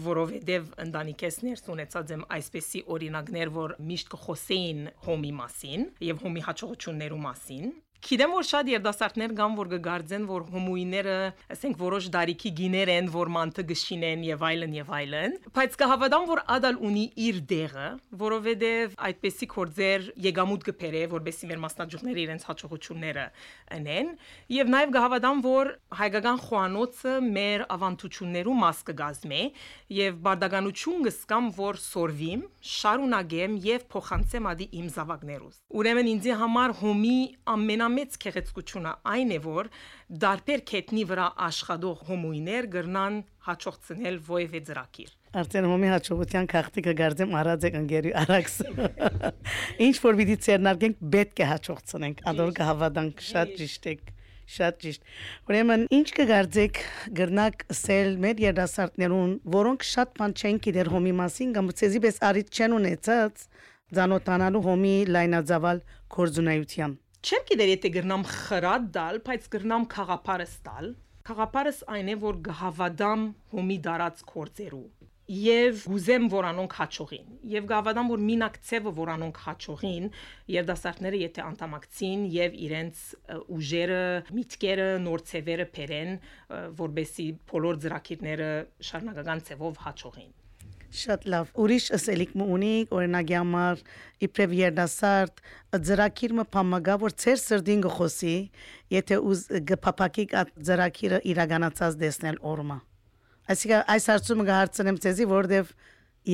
որովհետեւ 0.06 0.72
ընտանիքես 0.86 1.42
ներս 1.50 1.68
ունեցած 1.74 2.14
եմ 2.14 2.26
այսպեսի 2.38 2.86
օրինակներ, 2.94 3.54
որ 3.58 3.78
միշտ 3.90 4.14
կխոսեին 4.14 4.88
հոմի 5.10 5.36
մասին 5.42 5.86
եւ 6.12 6.26
հոմի 6.26 6.46
հաջողություններու 6.50 7.24
մասին 7.26 7.72
Գիտեմ 8.00 8.32
որ 8.32 8.46
շատ 8.48 8.68
երդասարտներ 8.70 9.32
կան 9.36 9.56
որ 9.58 9.68
կգարձեն 9.74 10.22
որ 10.24 10.44
հոմուիները, 10.50 11.16
ասենք 11.52 11.74
որոշ 11.80 12.06
դարիքի 12.14 12.50
գիներ 12.60 12.90
են, 12.94 13.08
որ 13.12 13.30
մանթը 13.34 13.64
գշինեն 13.68 14.22
եւ 14.24 14.44
այլն 14.48 14.76
եւ 14.78 14.92
այլն, 14.96 15.34
բայց 15.58 15.76
կհավատամ 15.82 16.24
որ 16.30 16.40
ադալ 16.56 16.78
ունի 16.88 17.04
իր 17.28 17.40
դեղը, 17.50 17.88
որովհետեւ 18.22 18.94
այդպեսի 19.10 19.48
կորձեր 19.52 20.06
եկամուտ 20.30 20.64
կփերե, 20.70 21.02
որբեսի 21.12 21.50
մեր 21.50 21.60
մասնաճյուղները 21.66 22.24
իրենց 22.24 22.48
հաջողությունները 22.48 23.26
ընեն 23.76 24.10
եւ 24.56 24.72
նաեւ 24.72 24.94
կհավատամ 24.96 25.44
որ 25.44 25.72
հայկական 26.00 26.40
խոանոցը 26.48 27.14
մեր 27.36 27.66
ավանդություններու 27.76 28.56
մաս 28.64 28.82
կգազմե 28.88 29.42
եւ 30.00 30.18
բարդականություն 30.24 31.06
կսկամ 31.10 31.52
որ 31.60 31.80
սորվիմ, 31.84 32.42
շարունակեմ 32.80 33.60
եւ 33.66 33.86
փոխանցեմ 33.92 34.50
ադի 34.50 34.66
իմ 34.80 34.90
զավակներուս։ 34.96 35.60
Ուրեմն 35.80 36.10
ինձ 36.14 36.28
համար 36.40 36.76
հոմի 36.80 37.16
ամենա 37.50 37.89
ամենամեծ 37.90 38.16
քեղեցկությունը 38.22 38.92
այն 39.10 39.30
է, 39.34 39.38
որ 39.42 39.68
դարբեր 40.22 40.60
կետնի 40.70 41.04
վրա 41.10 41.26
աշխատող 41.46 42.04
հոմույներ 42.10 42.68
գրնան 42.74 43.16
հաջողցնել 43.46 44.16
ովևէ 44.30 44.60
ծրակիր։ 44.68 45.10
Արդեն 45.40 45.66
հոմի 45.70 45.90
հաջողության 45.90 46.46
քաղտիկը 46.50 46.94
գարձեմ 47.00 47.34
արած 47.40 47.66
եք 47.68 47.76
ընկերի 47.80 48.12
արաքս։ 48.20 48.56
Ինչ 49.86 49.96
որ 50.06 50.16
պիտի 50.20 50.36
ցերնարգենք 50.46 51.04
պետք 51.14 51.42
է 51.42 51.50
հաջողցնենք, 51.50 52.24
ադոր 52.30 52.54
կհավատանք 52.60 53.22
շատ 53.30 53.54
ճիշտ 53.60 53.90
եք 53.90 54.08
շատ 54.50 54.78
ճիշտ։ 54.82 55.10
Ուրեմն 55.46 55.84
ինչ 55.94 56.08
կգարձեք 56.16 56.80
գրնակ 57.20 57.60
սել 57.80 58.16
մեր 58.24 58.40
երդասարտներուն, 58.50 59.36
որոնք 59.54 59.86
շատ 59.86 60.16
բան 60.18 60.34
չեն 60.34 60.58
գիտեր 60.66 60.90
հոմի 60.90 61.12
մասին, 61.20 61.52
կամ 61.54 61.70
ցեզի 61.80 62.02
պես 62.02 62.18
արիտ 62.30 62.50
չեն 62.50 62.74
ունեցած, 62.80 63.44
ցանոթանալու 63.94 64.64
հոմի 64.66 64.96
լայնածավալ 65.14 65.84
կորձունայության։ 66.16 66.98
Չեմ 67.20 67.42
գիտեր 67.50 67.70
եթե 67.74 67.88
գրնամ 67.92 68.22
խրատ 68.32 68.84
դալ, 68.96 69.18
բայց 69.26 69.48
գրնամ 69.52 69.82
խաղապարս 69.92 70.52
տալ։ 70.64 70.86
Խաղապարս 71.28 71.80
այն 71.92 72.08
է, 72.08 72.14
որ 72.22 72.38
գհավադամ 72.46 73.26
հոմի 73.52 73.76
դարած 73.86 74.22
կորձերու 74.30 74.86
եւ 75.30 75.82
գուզեմ 75.90 76.24
որ 76.32 76.48
անոնք 76.48 76.72
հաճողին 76.78 77.26
եւ 77.52 77.66
գավադամ 77.70 78.08
որ 78.10 78.22
մինակ 78.30 78.56
ցևը 78.70 78.92
որ 78.96 79.12
անոնք 79.12 79.42
հաճողին 79.44 80.08
երդասարտները 80.56 81.20
եթե 81.20 81.44
անդամակցին 81.44 82.24
եւ 82.34 82.58
իրենց 82.66 83.04
ուժերը 83.60 84.02
միտքերը 84.40 84.90
նոր 85.06 85.24
ցևերը 85.30 85.70
փերեն 85.76 86.12
որբեսի 86.82 87.30
բոլոր 87.52 87.80
ծրակիրները 87.86 88.52
շարունակական 88.90 89.48
ցևով 89.50 89.82
հաճողին 89.86 90.34
Շատ 90.90 91.26
լավ։ 91.30 91.50
Ուրիշ 91.62 91.84
ասելիք 91.94 92.32
մը 92.34 92.46
ունի, 92.50 92.72
օրինակի 92.90 93.34
համար 93.36 93.82
իբրև 94.26 94.54
երդասարդ 94.58 95.42
ծրակիրը 95.86 96.44
փամագա 96.56 96.96
որ 97.04 97.14
ծեր 97.22 97.38
սրդին 97.42 97.84
գխոսի, 97.84 98.34
եթե 98.96 99.18
ուզ 99.30 99.44
գփապակի 99.70 100.24
ծրակիրը 100.66 101.20
իրականացած 101.30 101.98
դեսնել 102.02 102.40
օրմա։ 102.50 102.78
Այսինքն 103.54 103.86
այս 103.94 104.10
հարցումը 104.10 104.46
կհարցնեմ 104.50 105.00
ցեզի, 105.06 105.28
որովհետև 105.30 105.74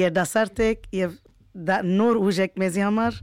երդասարդ 0.00 0.62
եք 0.66 0.88
եւ 0.96 1.18
նոր 1.92 2.22
ուժ 2.24 2.40
եք 2.46 2.60
մեզի 2.64 2.86
համար 2.86 3.20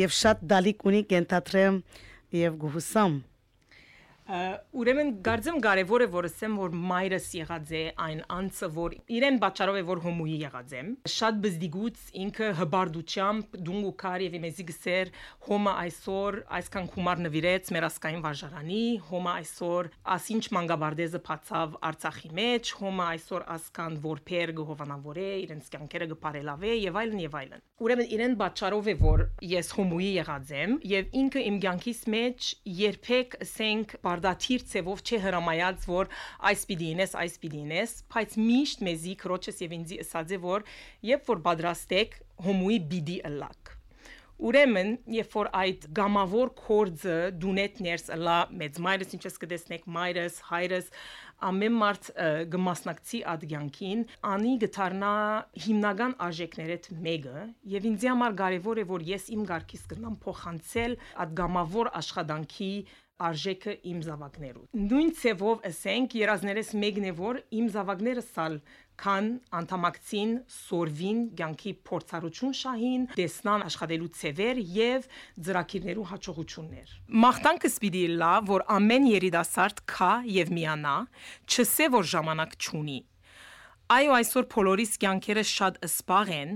եւ 0.00 0.16
շատ 0.16 0.46
դալիք 0.48 0.86
ունի 0.90 1.02
կենթաթրեմ 1.12 1.82
եւ 2.40 2.56
գուհուսամ 2.64 3.20
Ուրեմն 4.30 5.08
գարձեմ 5.26 5.56
կարևոր 5.64 6.02
է 6.04 6.06
որ 6.12 6.26
ասեմ 6.28 6.52
որ 6.60 6.74
մայրս 6.90 7.24
եղած 7.34 7.70
է 7.74 7.80
այն 8.04 8.20
անձը 8.30 8.66
որ 8.76 8.92
իրեն 9.16 9.38
բաճարով 9.42 9.78
է 9.80 9.82
որ 9.88 10.02
հոմուի 10.04 10.36
եղած 10.44 10.74
եմ 10.78 10.90
շատ 11.14 11.40
բզդիգուց 11.46 12.04
ինքը 12.24 12.50
հբարդությամբ 12.60 13.56
դունգ 13.66 13.88
ու 13.90 13.94
քար 14.02 14.24
եւ 14.26 14.36
մեզի 14.44 14.66
գսեր 14.70 15.10
հոմը 15.48 15.72
այսօր 15.80 16.38
այսքան 16.60 16.86
խումար 16.94 17.22
նվիրեց 17.26 17.72
մեր 17.74 17.86
ասկային 17.90 18.22
վարժարանի 18.26 18.84
հոմը 19.10 19.32
այսօր 19.40 19.90
ասինչ 20.14 20.44
մանգաբարդեզը 20.60 21.22
փածավ 21.26 21.74
արցախի 21.90 22.32
մեջ 22.38 22.72
հոմը 22.80 23.04
այսօր 23.10 23.46
ասքան 23.56 23.98
որփեր 24.06 24.54
գհովանավորե 24.60 25.26
իրենց 25.40 25.74
կյանքերը 25.74 26.10
գպարելավե 26.14 26.72
եւ 26.78 27.00
այլն 27.02 27.24
եւ 27.26 27.36
այլն 27.40 27.66
ուրեմն 27.80 28.14
իրեն 28.14 28.38
բաճարով 28.40 28.90
է 28.90 28.96
որ 29.00 29.26
ես 29.50 29.74
հոմուի 29.80 30.08
եղած 30.20 30.50
եմ 30.60 30.74
եւ 30.90 31.14
ինքը 31.20 31.44
իմ 31.50 31.60
կյանքիս 31.64 32.00
մեջ 32.14 32.48
երբեք 32.80 33.36
ասենք 33.40 33.94
արդաթիր 34.20 34.64
ցևով 34.70 35.02
չէ 35.06 35.18
հրամայած 35.24 35.88
որ 35.88 36.10
այս 36.50 36.64
պիտի 36.70 36.88
ինես 36.94 37.16
այս 37.24 37.36
պիտի 37.42 37.60
ինես 37.64 37.96
բայց 38.12 38.38
միշտ 38.44 38.86
մեզի 38.90 39.16
քրոջս 39.24 39.60
եւ 39.64 39.76
ինձի 39.80 40.00
ասած 40.04 40.36
է 40.36 40.40
որ 40.44 40.64
երբ 41.10 41.28
որ 41.32 41.44
պատրաստեք 41.50 42.16
հոմուի 42.46 42.80
բիդի 42.92 43.20
ըլակ 43.30 43.76
Ուրեմն, 44.40 44.94
երբ 45.12 45.34
որ 45.36 45.48
այդ 45.52 45.82
գամավոր 45.98 46.50
կորձը 46.56 47.16
դունետ 47.42 47.80
ներս 47.84 48.06
լա 48.24 48.36
մեծ 48.62 48.78
մայրս 48.86 49.10
ինչպես 49.18 49.34
կտեսնեք 49.42 49.82
մայրս, 49.96 50.38
հայրս 50.48 50.88
ամեն 51.50 51.76
մարդ 51.82 52.08
գմասնակցի 52.54 53.20
ադյանքին 53.34 54.06
անի 54.30 54.54
գտարնա 54.64 55.12
հիմնական 55.66 56.16
արժեքներից 56.28 56.88
մեկը 57.08 57.44
եւ 57.74 57.90
ինձ 57.92 58.08
համար 58.10 58.38
կարեւոր 58.40 58.80
է 58.80 58.86
որ 58.94 59.06
ես 59.10 59.28
իմ 59.36 59.44
ղարքից 59.52 59.86
կնամ 59.92 60.18
փոխանցել 60.24 60.98
այդ 61.24 61.36
գամավոր 61.40 61.92
աշխատանքի 62.00 62.72
արժեքը 63.28 63.74
իմ 63.90 63.98
զավակներու։ 64.06 64.66
Նույն 64.90 65.10
ցևով 65.20 65.66
ասենք 65.70 66.16
երազներս 66.20 66.70
մեկն 66.84 67.08
է 67.10 67.12
որ 67.20 67.42
իմ 67.60 67.66
զավակները 67.74 68.24
սալ 68.30 68.60
քան 69.00 69.28
անդամակցին 69.56 70.32
սորվին 70.52 71.20
ցանկի 71.38 71.72
փորձառություն 71.88 72.56
շահին 72.58 73.06
դեսնան 73.16 73.64
աշխատելու 73.66 74.08
ցևեր 74.18 74.60
եւ 74.76 75.06
ծրակիրներու 75.46 76.06
հաջողություններ 76.10 76.92
մախտանքս 77.24 77.78
պիտի 77.84 78.02
լա 78.20 78.34
որ 78.50 78.66
ամեն 78.76 79.08
երիտասարդ 79.10 79.82
կա 79.94 80.12
եւ 80.36 80.52
միանա 80.58 80.96
չսե 81.48 81.88
որ 81.96 82.10
ժամանակ 82.12 82.56
չունի 82.60 82.98
այո 83.96 84.16
այսօր 84.20 84.48
բոլորիս 84.56 84.92
ցանկերը 85.04 85.46
շատ 85.54 85.80
սպաղ 85.88 86.34
են 86.36 86.52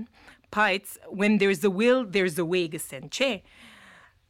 բայց 0.55 0.97
when 1.21 1.39
there's 1.41 1.65
a 1.65 1.73
will 1.81 2.05
there's 2.05 2.37
a 2.37 2.45
way 2.45 2.69
գսեն 2.75 3.09
չէ 3.09 3.31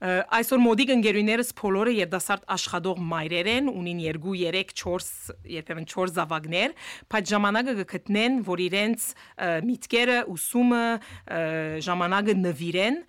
Այսօր 0.03 0.59
մոդիկ 0.59 0.89
ընկերուներս 0.91 1.49
բոլորը 1.55 1.91
երդասարտ 1.95 2.41
աշխատող 2.51 2.97
մայրեր 3.11 3.47
են, 3.47 3.69
ունին 3.71 4.01
2, 4.03 4.33
3, 4.51 4.73
4, 4.75 5.05
երբեմն 5.55 5.85
4 5.87 6.11
զավակներ, 6.17 6.73
բայց 7.15 7.31
ժամանակը 7.31 7.75
կգտնեն, 7.79 8.35
որ 8.49 8.63
իրենց 8.65 9.07
միտքերը, 9.69 10.17
ուսումը, 10.35 10.83
ժամանակը 11.87 12.35
նվիրեն 12.43 12.99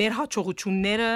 մեր 0.00 0.16
հաջողությունները 0.20 1.10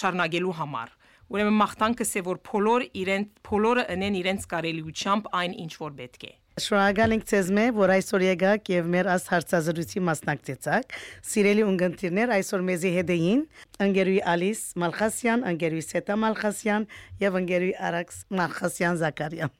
շարունակելու 0.00 0.56
համար։ 0.64 0.94
Ուրեմն 1.34 1.60
մաղթանքս 1.60 2.16
է 2.20 2.24
որ 2.24 2.40
բոլոր 2.48 2.86
իրեն 3.04 3.28
բոլորը 3.48 3.84
ընեն 3.94 4.18
իրենց 4.24 4.48
կարելիությամբ 4.54 5.30
այն 5.44 5.60
ինչ 5.64 5.72
որ 5.84 5.94
պետք 6.00 6.26
է։ 6.28 6.32
Շնորհակալ 6.54 7.12
ենք 7.16 7.24
ցեզ 7.26 7.48
մե, 7.50 7.62
որ 7.74 7.92
այսօր 7.96 8.24
եկաք 8.28 8.68
եւ 8.70 8.90
մեր 8.92 9.08
աս 9.10 9.24
հարցազրույցի 9.32 10.02
մասնակցեցաք։ 10.06 10.94
Սիրելի 11.30 11.64
ունգընտիրներ, 11.66 12.34
այսօր 12.36 12.64
մեզի 12.70 12.94
հետ 13.00 13.12
էին 13.16 13.42
ընկերուի 13.88 14.22
Ալիս 14.36 14.62
Մալխասյան, 14.84 15.44
ընկերուի 15.50 15.84
Սետա 15.90 16.20
Մալխասյան 16.28 16.88
եւ 17.26 17.42
ընկերուի 17.42 17.76
Արաքս 17.90 18.24
Մալխասյան 18.38 19.02
Զաքարյան։ 19.02 19.56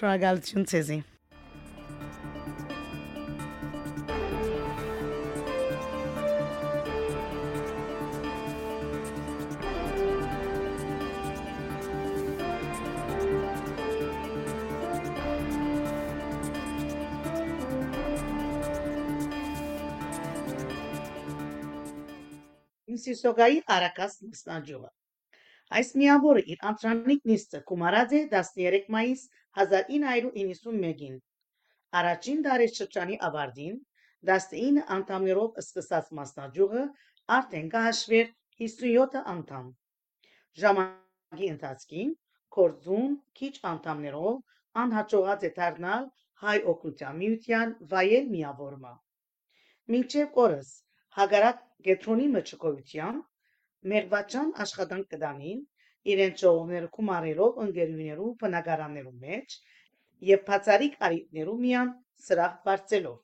Շնորհակալություն 0.00 0.70
ցեզի։ 0.72 1.02
Միսիսոգայի 23.02 23.56
արակած 23.74 24.12
նստանջողը։ 24.24 24.88
Այս 25.78 25.88
միավորը 26.00 26.42
իր 26.52 26.60
անտրանիկ 26.68 27.24
նիստը 27.30 27.60
կումարած 27.70 28.12
է 28.18 28.20
13 28.34 28.84
մայիս 28.94 29.24
1991-ին։ 29.62 31.16
Առաջին 32.00 32.44
դարաշրջանի 32.44 33.18
ավարտին 33.28 33.80
19 34.30 34.78
անդամներով 34.98 35.58
սկսած 35.64 36.12
մասնաճյուղը 36.20 36.84
արդեն 37.38 37.72
կհաշվեր 37.74 38.30
57 38.62 39.18
անդամ։ 39.34 39.66
Ժամանակի 40.62 41.50
ընթացքին 41.56 42.14
կորձուն 42.58 43.18
քիչ 43.40 43.54
անդամներով 43.72 44.38
անհաջողած 44.84 45.48
է 45.50 45.52
դառնալ 45.58 46.08
հայ 46.46 46.56
օգնության 46.76 47.20
միության 47.24 47.74
վայել 47.96 48.32
միավորումը։ 48.38 48.94
Մինչև 49.96 50.42
օրս 50.46 50.72
հագարակ 51.16 51.58
գետրոնի 51.86 52.26
մճկոյության 52.34 53.16
մեղվաճան 53.92 54.52
աշխատանք 54.64 55.08
կդանին 55.14 55.58
իրենց 56.12 56.44
ժողովները 56.44 56.88
կումարելով 56.96 57.58
ընկերուներու 57.64 58.28
բնակարաններու 58.42 59.12
մեջ 59.24 59.56
եւ 60.28 60.46
բացարիք 60.46 60.96
արիտներու 61.08 61.56
միան 61.64 61.90
սրահ 62.28 62.54
բարձելով։ 62.68 63.18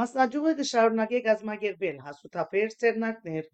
Մասնաճյուղը 0.00 0.52
կշարունակե 0.60 1.20
գազմագերբել 1.26 1.98
հասութապեր 2.06 2.76
ծերնակներ, 2.84 3.50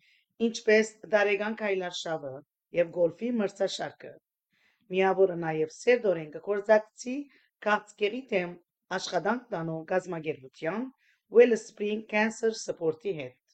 ինչպես 0.48 0.92
դարեգան 1.16 1.58
քայլարշավը 1.62 2.34
եւ 2.80 2.92
գոլֆի 2.98 3.32
մրցաշարքը։ 3.40 4.12
Միավորը 4.96 5.38
նաեւ 5.46 5.74
սերդորեն 5.78 6.30
կգործակցի 6.36 7.16
քաղցկերի 7.68 8.22
թեմ 8.34 8.54
աշխատանք 9.00 9.48
տանող 9.56 9.82
գազմագերբության 9.94 10.86
Wellspring 11.38 12.06
Cancer 12.12 12.52
Support-ի 12.66 13.18
հետ։ 13.22 13.45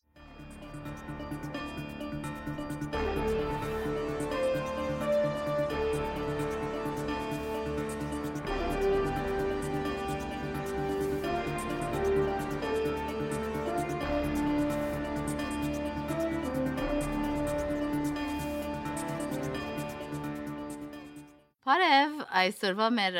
Բարև, 21.72 22.16
այսօրվա 22.36 22.86
մեր 22.92 23.14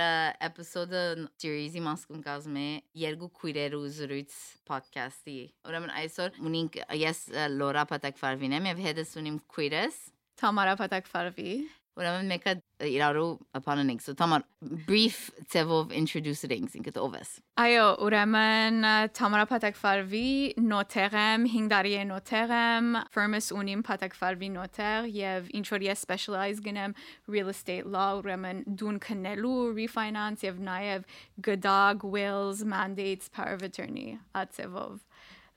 էպիզոդը 0.44 1.02
series-ի 1.40 1.80
մասկուն 1.86 2.24
կազմում 2.26 2.56
է 2.60 2.64
երկու 3.00 3.28
քույրերու 3.38 3.80
զրույց 3.96 4.34
podcast-ի։ 4.68 5.36
Ուրեմն 5.70 5.94
այսօր 6.02 6.36
ունենք 6.50 6.76
ես 7.00 7.22
Լորա 7.54 7.86
Պատակվարվին 7.94 8.56
եմ 8.58 8.68
եւ 8.68 8.82
հետս 8.90 9.14
ունիմ 9.22 9.38
քույրս 9.56 10.02
Թամարա 10.42 10.74
Պատակվարվի 10.82 11.54
Ուրեմն 11.92 12.30
մեկը 12.32 12.52
իրարու 12.88 13.26
բանն 13.66 13.90
ենք։ 13.92 14.02
So 14.02 14.14
Tamar 14.16 14.40
brief 14.88 15.28
ծևով 15.52 15.92
introduce 15.92 16.48
ենք 16.48 16.76
ինքդ 16.78 16.96
ով 17.02 17.16
ես։ 17.18 17.32
Այո, 17.60 17.84
ուրեմն 18.06 18.86
Թամարա 19.18 19.46
Պատակվարվի 19.50 20.30
նոթեր 20.70 21.16
եմ, 21.22 21.44
5 21.52 21.68
տարի 21.74 21.92
է 22.00 22.06
նոթեր 22.08 22.54
եմ, 22.58 22.88
firm-ս 23.12 23.50
ունիմ 23.58 23.84
Պատակվարվի 23.90 24.50
նոթեր 24.56 25.10
եւ 25.18 25.52
ինչ 25.60 25.66
որ 25.74 25.86
ես 25.90 26.06
specialize 26.06 26.64
գնեմ 26.64 26.96
real 27.28 27.52
estate 27.52 27.84
law, 27.84 28.16
ուրեմն 28.22 28.64
դուն 28.72 29.00
քննելու, 29.04 29.56
refinance 29.76 30.48
եւ 30.48 30.64
նաեւ 30.64 31.04
գդագ, 31.44 32.08
wills, 32.08 32.64
mandates, 32.64 33.28
power 33.28 33.60
of 33.60 33.68
attorney 33.68 34.16
ածևով։ 34.32 35.02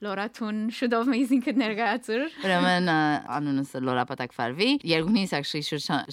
Լորաթուն 0.05 0.57
շուտով 0.75 1.07
մեզ 1.11 1.31
ինքդ 1.35 1.59
ներկայացուր։ 1.61 2.35
Ուրեմն 2.45 2.89
անունս 3.35 3.71
Լորա 3.85 4.03
Պատակվարվի։ 4.11 4.69
Երկունից 4.91 5.33
actually 5.39 5.63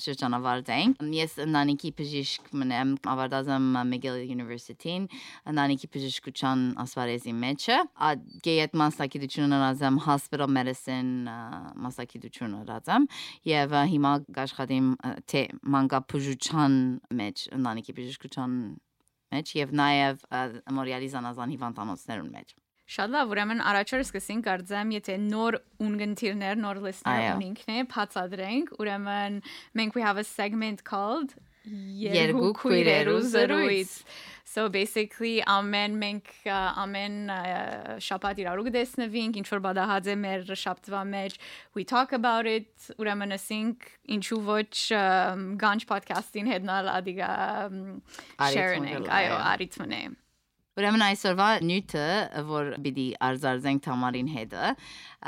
շրջանավարտ 0.03 0.71
ենք։ 0.77 1.03
Ես 1.17 1.35
ընտանիքի 1.45 1.93
բժիշկ 2.01 2.53
մնեմ, 2.63 2.95
ավարտած 3.13 3.51
եմ 3.53 3.67
McGill 3.83 4.21
University-ին, 4.33 5.09
ընտանիքի 5.53 5.91
բժշկության 5.97 6.65
ասվարեզի 6.87 7.35
մեջը։ 7.43 7.79
Գեյետ 8.49 8.79
մասնակցությունը 8.83 9.61
ունեմ 9.63 10.01
hospital 10.07 10.49
medicine 10.57 11.29
մասնակցությունը 11.87 12.63
ունեմ 12.63 13.09
եւ 13.49 13.77
հիմա 13.93 14.15
աշխատիմ 14.47 14.89
թե 15.33 15.45
մանկաբուժության 15.77 16.81
մեջ 17.21 17.45
ընտանիքի 17.59 17.97
բժշկության 18.01 18.57
մեջ 19.33 19.55
եւ 19.59 19.77
նաեւ 19.83 20.27
Մորիալի 20.79 21.09
զանազան 21.13 21.57
հիվանդանոցներուն 21.57 22.35
մեջ։ 22.37 22.57
Շատ 22.93 23.13
լավ, 23.15 23.31
ուրեմն 23.33 23.63
առաջորդ 23.63 24.09
սկսենք 24.09 24.49
արձեմ, 24.53 24.91
եթե 24.99 25.15
նոր 25.29 25.57
ունգընտիրներ, 25.87 26.59
նոր 26.65 26.83
լիստներ 26.89 27.23
ունենք, 27.37 27.63
네, 27.71 27.87
բացադրենք, 27.93 28.75
ուրեմն 28.83 29.41
մենք 29.79 29.97
we 29.97 30.03
have 30.03 30.19
a 30.19 30.27
segment 30.27 30.83
called 30.85 31.39
Երկու 31.63 32.49
քույրերու 32.59 33.19
զրույց։ 33.31 33.91
So 34.53 34.69
basically 34.69 35.37
ամեն 35.49 35.95
մենք 36.01 36.33
ամեն 36.51 37.15
շաբաթ 38.03 38.41
իրարու 38.43 38.65
կդեսնվենք, 38.67 39.39
ինչ 39.41 39.47
որ 39.53 39.63
բադահած 39.69 40.11
է 40.11 40.17
մեր 40.25 40.51
շաբթվա 40.63 41.03
մեջ, 41.13 41.39
we 41.79 41.87
talk 41.87 42.13
about 42.19 42.51
it, 42.51 42.91
ուրեմն 42.99 43.37
ասենք 43.39 43.87
ինչու 44.19 44.41
ոչ 44.51 44.75
գանջ 45.63 45.87
podcast-ին 45.95 46.51
հետնալ 46.53 46.91
ադիգա 46.99 47.31
sharing, 48.51 48.91
այո, 49.07 49.39
արիթմնե։ 49.55 50.03
Ուրեմն 50.73 51.03
այսօրվա 51.05 51.47
նյութը, 51.69 52.05
որ 52.49 52.69
պիտի 52.85 53.03
արձարզենք 53.27 53.83
Թամարին 53.85 54.31
հետը, 54.33 54.71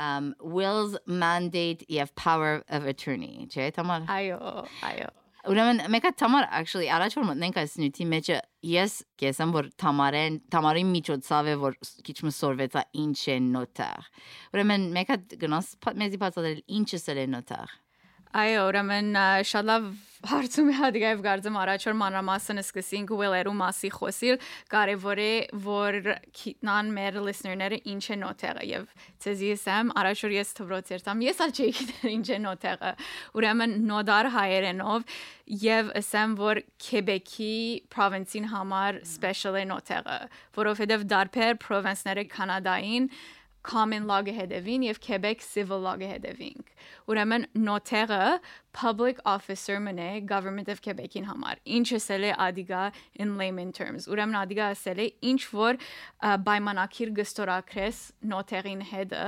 um 0.05 0.31
wills 0.41 0.95
mandate 1.05 1.85
եւ 1.85 2.15
power 2.17 2.63
of 2.67 2.89
attorney, 2.89 3.45
չէ՞ 3.45 3.69
Թամար։ 3.77 4.09
Այո, 4.15 4.39
այո։ 4.89 5.11
Ուրեմն 5.45 5.83
մեկը 5.93 6.09
Թամար 6.17 6.47
actually 6.57 6.89
առաջ 6.89 7.15
որ 7.19 7.25
մտնենք 7.29 7.57
այս 7.61 7.73
նյութի 7.83 8.05
մեջը 8.15 8.37
ես 8.71 8.93
կեսեմ 9.21 9.51
որ 9.53 9.67
Թամարեն 9.83 10.39
Թամարի 10.55 10.83
միջոցով 10.95 11.49
է 11.51 11.55
որ 11.61 11.77
քիչ 12.07 12.17
մսորվեցա 12.25 12.85
ինչ 13.05 13.19
է 13.29 13.39
նոտար։ 13.51 14.09
Ուրեմն 14.55 14.87
մեկը 14.97 15.17
գնաս 15.45 15.73
մեզի 16.01 16.21
բացատրել 16.25 16.63
ինչը 16.81 17.01
սել 17.05 17.21
է 17.21 17.27
նոտար։ 17.35 17.81
Այո, 18.35 18.63
ուրեմն 18.67 19.15
շատ 19.47 19.67
լավ 19.69 19.83
հարցում 20.25 20.69
է 20.71 20.73
հատիկայով 20.75 21.19
գարձեմ 21.23 21.57
առաջ 21.61 21.83
որ 21.87 21.93
մանրամասն 21.99 22.59
սկսենք 22.61 23.11
ուելերու 23.15 23.53
մասի 23.59 23.91
խոսիլ, 23.95 24.39
կարևոր 24.73 25.21
է 25.23 25.29
որ 25.65 25.97
քիտնան 26.39 26.89
մեր 26.97 27.19
listener-ները 27.27 27.79
ինչ 27.93 28.03
է 28.11 28.17
նոթերը 28.23 28.65
եւ 28.71 28.89
ցեզի 29.25 29.51
ասեմ 29.55 29.93
առաջ 30.01 30.23
որ 30.25 30.35
ես 30.35 30.51
թվրոց 30.59 30.91
երթամ, 30.95 31.23
ես 31.29 31.41
ալ 31.45 31.55
չէի 31.55 31.69
գիտեր 31.79 32.11
ինչ 32.15 32.27
է 32.27 32.39
նոթերը։ 32.43 32.91
Ուրեմն 33.39 33.77
նոդար 33.91 34.31
հայերենով 34.35 35.15
եւ 35.63 35.95
ասեմ 36.01 36.35
որ 36.41 36.63
Քեբեկի 36.89 37.55
province-ին 37.95 38.51
համար 38.51 39.01
special 39.15 39.61
է 39.61 39.65
նոթերը, 39.71 40.19
որովհետեւ 40.59 41.09
դարբեր 41.15 41.59
province-ները 41.63 42.27
Կանադային 42.35 43.11
common 43.65 44.05
հետևին 44.07 44.83
եւ 44.85 44.99
Quebec 45.01 45.41
civil 45.41 45.81
հետևին։ 45.85 46.63
Ուրեմն 47.09 47.45
նոթերը 47.57 48.39
public 48.73 49.19
officer 49.25 49.79
մնե 49.79 50.25
government 50.29 50.69
of 50.69 50.81
Quebec-ին 50.81 51.25
համար։ 51.25 51.61
Ինչը 51.65 51.99
սել 52.05 52.23
է 52.29 52.31
ադիգա 52.47 52.83
in 53.19 53.37
layman 53.37 53.71
terms։ 53.73 54.07
Ուրեմն 54.07 54.39
ադիգա 54.41 54.65
ասել 54.75 54.99
է 55.01 55.07
ինչ 55.31 55.41
որ 55.53 55.79
պայմանակիր 56.45 57.13
գստորակրես 57.19 58.01
նոթերին 58.33 58.83
հետը 58.91 59.25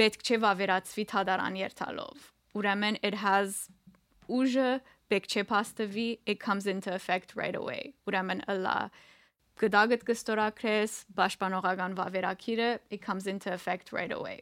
պետք 0.00 0.24
չէ 0.26 0.40
վավերացվի 0.46 1.04
թադարան 1.12 1.60
երթալով։ 1.60 2.26
Ուրեմն 2.58 2.98
it 3.02 3.20
has 3.22 3.68
ուժը 4.30 4.70
պետք 5.10 5.30
չէ 5.30 5.42
փաստվի 5.50 6.08
it 6.26 6.38
comes 6.38 6.66
into 6.66 6.94
effect 6.94 7.34
right 7.34 7.58
away։ 7.58 7.94
Ուրեմն 8.06 8.44
ըլա 8.50 8.78
գդագդ 9.60 10.04
կստորակրես 10.08 10.96
պաշտպանողական 11.18 11.96
վավերակիրը 11.98 12.68
it 12.90 13.00
comes 13.02 13.26
into 13.26 13.52
effect 13.52 13.92
right 13.92 14.12
away. 14.12 14.40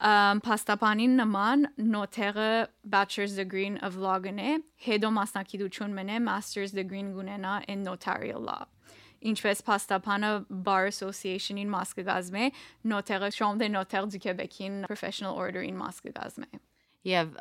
Um 0.00 0.40
pastapānin 0.44 1.14
նման 1.20 1.68
նոթերը 1.78 2.68
bachelor's 2.84 3.36
degree 3.36 3.78
of 3.80 3.96
law 3.96 4.18
գնե 4.18 4.58
հետո 4.86 5.10
մասնակցություն 5.20 5.94
մնե 6.00 6.20
master's 6.28 6.72
degree 6.72 7.02
գունենա 7.02 7.62
in 7.68 7.84
notarial 7.84 8.42
law. 8.42 8.66
Ինչպես 9.24 9.62
pastapանը 9.64 10.32
bar 10.66 10.90
association-ին 10.90 11.70
մաս 11.72 11.94
կգազմե 11.96 12.50
նոթերը 12.90 13.30
chambre 13.32 13.64
des 13.64 13.72
notaires 13.72 14.10
du 14.12 14.18
Québec-ին 14.18 14.84
professional 14.84 15.38
order-ին 15.40 15.78
մաս 15.80 16.02
կգազմե 16.04 16.60
Եվ 17.04 17.32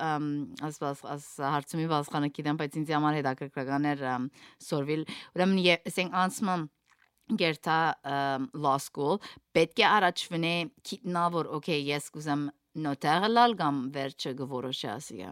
ասված 0.67 1.03
աս 1.13 1.27
հարցումի 1.39 1.85
բացխանը 1.93 2.29
գիտեմ, 2.37 2.59
բայց 2.59 2.77
ինձ 2.81 2.93
համար 2.97 3.17
հետաքրքրական 3.19 3.87
էր 3.93 4.03
սորվիլ։ 4.67 5.05
Ուրեմն 5.37 5.61
ասենք 5.75 6.17
անցման 6.23 6.65
գերտա 7.39 7.77
law 8.65 8.75
school 8.83 9.21
պետք 9.55 9.79
է 9.79 9.87
առաջվնե 9.93 10.53
քիտնա 10.89 11.23
որ 11.37 11.53
okay 11.59 11.79
ես 11.87 12.11
կուզեմ 12.17 12.45
նոտարը 12.83 13.31
լալ 13.31 13.57
կամ 13.63 13.81
վերջը 13.95 14.35
գորոշի 14.43 14.89
ասիա 14.97 15.31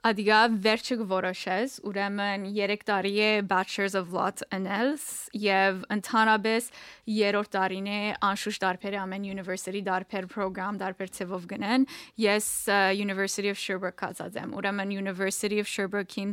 Ադիգա 0.00 0.36
վերջը 0.64 0.96
գորոշես, 1.02 1.72
ուրեմն 1.84 2.44
3 2.56 2.84
տարի 2.88 3.10
է 3.20 3.26
Bachelor's 3.44 3.92
of 3.98 4.14
Law 4.16 4.30
անելս 4.56 5.02
եւ 5.36 5.82
ընդհանրապես 5.92 6.68
երրորդ 7.12 7.50
տարին 7.56 7.90
է 7.92 7.98
անշուշտ 8.30 8.64
դարբեր 8.64 8.96
ամեն 9.02 9.26
university 9.28 9.82
դարբեր 9.84 10.28
program 10.32 10.80
դարբեր 10.80 11.12
ծևով 11.18 11.44
գնեն։ 11.52 11.84
Ես 12.24 12.48
University 12.96 13.52
of 13.52 13.60
Sherbrooke 13.60 14.00
կացած 14.00 14.40
եմ։ 14.40 14.56
Ուրեմն 14.56 14.96
University 14.96 15.60
of 15.60 15.68
Sherbrooke-ին 15.68 16.32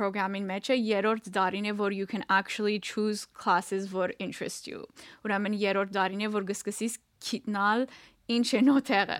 program-ին 0.00 0.48
մեջ 0.48 0.72
է 0.72 0.80
երրորդ 0.80 1.28
տարին 1.36 1.68
է 1.68 1.76
որ 1.76 1.92
you 1.92 2.08
can 2.08 2.24
actually 2.32 2.80
choose 2.80 3.28
classes 3.36 3.92
որ 3.92 4.16
interest 4.16 4.64
you։ 4.64 4.88
Ուրեմն 5.28 5.60
երրորդ 5.60 5.92
տարին 5.92 6.24
է 6.24 6.32
որ 6.32 6.48
գսկսես 6.54 6.96
քիտնալ 7.20 7.84
ինչ 8.36 8.46
է 8.54 8.60
նոթերը 8.68 9.18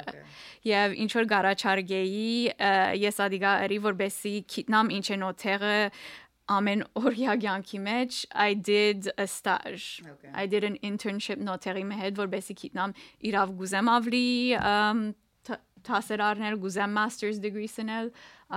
եւ 0.69 0.95
ինչ 1.05 1.11
որ 1.19 1.27
գարաչարգեի 1.33 2.31
ես 3.03 3.21
ադիգա 3.27 3.53
ըրի 3.67 3.79
որբեսի 3.89 4.33
քիտնամ 4.55 4.91
ինչ 4.99 5.07
է 5.09 5.19
նոթերը 5.23 5.77
ամեն 6.59 6.83
օրյա 6.97 7.37
կյանքի 7.45 7.79
մեջ 7.85 8.19
I 8.33 8.55
did 8.55 9.09
a 9.21 9.27
stage. 9.29 10.03
Okay. 10.13 10.31
I 10.33 10.47
did 10.47 10.65
an 10.65 10.79
internship 10.81 11.43
նոթերի 11.45 11.83
հետ, 12.03 12.21
որբեսի 12.23 12.55
գիտնամ 12.63 12.95
իրավ 13.31 13.53
գուզեմ 13.59 13.91
ավլի 13.95 14.29
տ- 15.49 15.61
տասեր 15.89 16.23
առնել, 16.29 16.57
գուզեմ 16.65 16.95
master's 16.97 17.39
degree 17.45 17.69
սնել 17.69 18.09